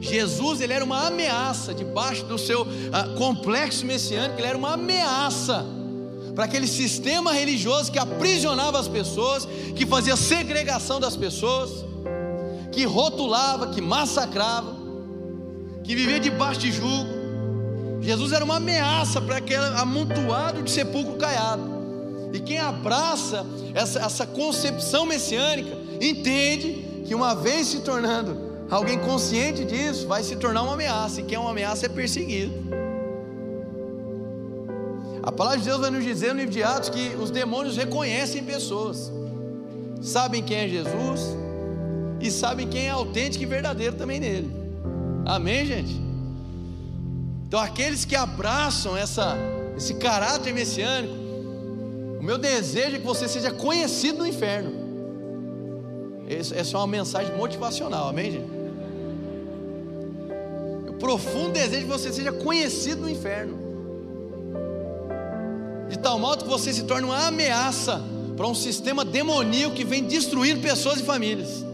[0.00, 5.64] Jesus ele era uma ameaça debaixo do seu uh, complexo messiânico, ele era uma ameaça
[6.34, 9.46] para aquele sistema religioso que aprisionava as pessoas,
[9.76, 11.70] que fazia segregação das pessoas,
[12.72, 14.74] que rotulava, que massacrava,
[15.84, 17.20] que vivia debaixo de jugo.
[18.00, 21.79] Jesus era uma ameaça para aquele amontoado de sepulcro caiado.
[22.32, 29.64] E quem abraça essa, essa concepção messiânica, entende que uma vez se tornando alguém consciente
[29.64, 32.52] disso, vai se tornar uma ameaça, e quem é uma ameaça é perseguido.
[35.22, 38.42] A palavra de Deus vai nos dizer no livro de Atos que os demônios reconhecem
[38.44, 39.12] pessoas,
[40.00, 41.36] sabem quem é Jesus
[42.20, 44.50] e sabem quem é autêntico e verdadeiro também nele.
[45.26, 46.00] Amém, gente?
[47.46, 49.36] Então, aqueles que abraçam essa,
[49.76, 51.19] esse caráter messiânico,
[52.20, 54.70] o meu desejo é que você seja conhecido no inferno.
[56.28, 58.50] Essa é uma mensagem motivacional, amém, gente?
[60.90, 63.58] O profundo desejo é que você seja conhecido no inferno.
[65.88, 68.02] De tal modo que você se torne uma ameaça
[68.36, 71.64] para um sistema demoníaco que vem destruindo pessoas e famílias.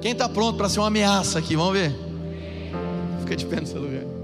[0.00, 1.54] Quem está pronto para ser uma ameaça aqui?
[1.54, 1.94] Vamos ver.
[3.20, 4.21] Fica de pé no seu lugar.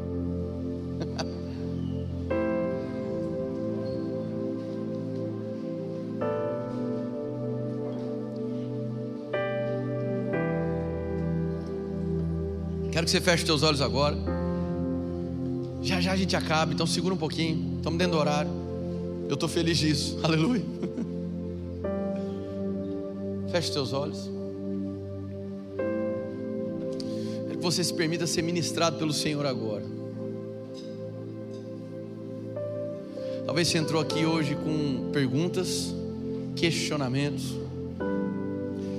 [13.08, 14.14] Que você feche os seus olhos agora.
[15.80, 17.76] Já já a gente acaba, então segura um pouquinho.
[17.78, 18.50] Estamos dentro do horário.
[19.28, 20.18] Eu estou feliz disso.
[20.22, 20.62] Aleluia.
[23.50, 24.30] Feche os seus olhos.
[27.46, 29.84] Quero que você se permita ser ministrado pelo Senhor agora.
[33.46, 35.94] Talvez você entrou aqui hoje com perguntas,
[36.54, 37.54] questionamentos.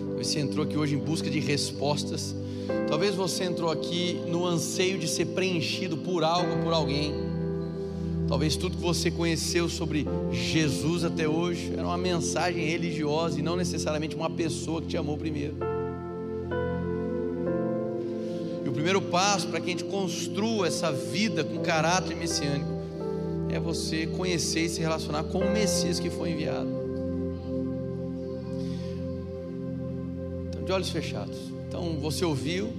[0.07, 2.33] Talvez você entrou aqui hoje em busca de respostas
[2.87, 7.13] Talvez você entrou aqui no anseio de ser preenchido por algo, por alguém.
[8.27, 13.55] Talvez tudo que você conheceu sobre Jesus até hoje era uma mensagem religiosa e não
[13.55, 15.55] necessariamente uma pessoa que te amou primeiro.
[18.63, 22.79] E o primeiro passo para que a gente construa essa vida com caráter messiânico
[23.51, 26.69] é você conhecer e se relacionar com o Messias que foi enviado.
[30.49, 31.58] Então, de olhos fechados.
[31.69, 32.73] Então, você ouviu.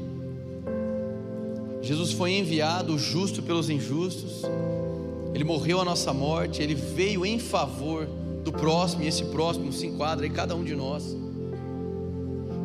[1.81, 4.43] Jesus foi enviado, justo pelos injustos.
[5.33, 8.09] Ele morreu a nossa morte, ele veio em favor
[8.43, 11.17] do próximo, e esse próximo se enquadra em cada um de nós.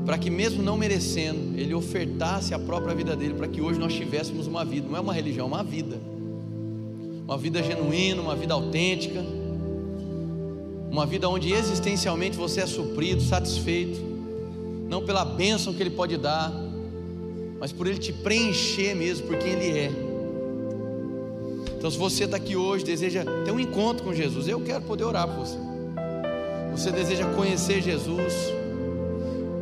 [0.04, 3.94] Para que, mesmo não merecendo, ele ofertasse a própria vida dele, para que hoje nós
[3.94, 5.98] tivéssemos uma vida, não é uma religião, é uma vida.
[7.24, 9.24] Uma vida genuína, uma vida autêntica,
[10.90, 14.15] uma vida onde existencialmente você é suprido, satisfeito,
[14.88, 16.52] não pela bênção que ele pode dar,
[17.60, 19.92] mas por ele te preencher mesmo, por quem ele é.
[21.78, 25.04] Então, se você está aqui hoje, deseja ter um encontro com Jesus, eu quero poder
[25.04, 25.58] orar por você.
[26.72, 28.34] Você deseja conhecer Jesus,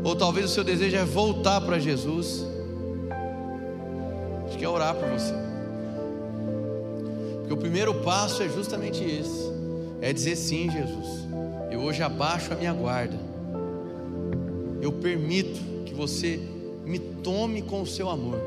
[0.03, 2.45] ou talvez o seu desejo é voltar para Jesus.
[3.09, 5.33] A gente quer orar por você.
[7.39, 9.51] Porque o primeiro passo é justamente esse:
[10.01, 11.27] é dizer sim, Jesus.
[11.71, 13.32] Eu hoje abaixo a minha guarda.
[14.83, 16.37] Eu permito que você
[16.85, 18.37] me tome com o seu amor.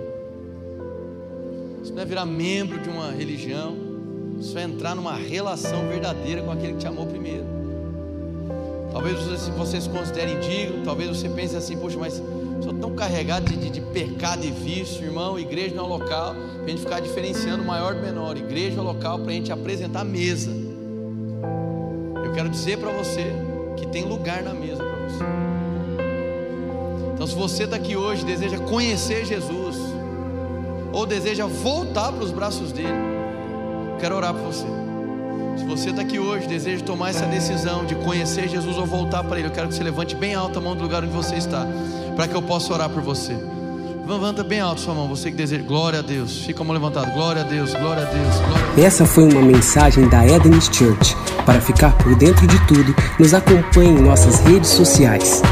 [1.82, 3.74] Isso não é virar membro de uma religião.
[4.38, 7.46] Isso é entrar numa relação verdadeira com aquele que te amou primeiro.
[8.92, 12.22] Talvez você, você se considere indigno, talvez você pense assim, poxa, mas
[12.60, 15.38] sou tão carregado de, de, de pecado e vício, irmão.
[15.38, 18.36] Igreja não é local para a gente ficar diferenciando maior do menor.
[18.36, 20.50] Igreja é local para a gente apresentar a mesa.
[22.22, 23.32] Eu quero dizer para você
[23.78, 25.45] que tem lugar na mesa para você.
[27.26, 29.76] Então, se você está aqui hoje deseja conhecer Jesus,
[30.92, 32.94] ou deseja voltar para os braços dele,
[33.98, 34.66] quero orar por você.
[35.56, 39.38] Se você está aqui hoje, deseja tomar essa decisão de conhecer Jesus ou voltar para
[39.38, 41.66] Ele, eu quero que você levante bem alto a mão do lugar onde você está,
[42.14, 43.36] para que eu possa orar por você.
[44.06, 45.64] Levanta bem alto sua mão, você que deseja.
[45.64, 46.44] Glória a Deus.
[46.44, 47.10] Fica a mão levantada.
[47.10, 48.36] Glória a Deus, glória a Deus.
[48.36, 48.86] Glória a Deus.
[48.86, 51.16] Essa foi uma mensagem da Eden's Church.
[51.44, 55.42] Para ficar por dentro de tudo, nos acompanhe em nossas redes sociais.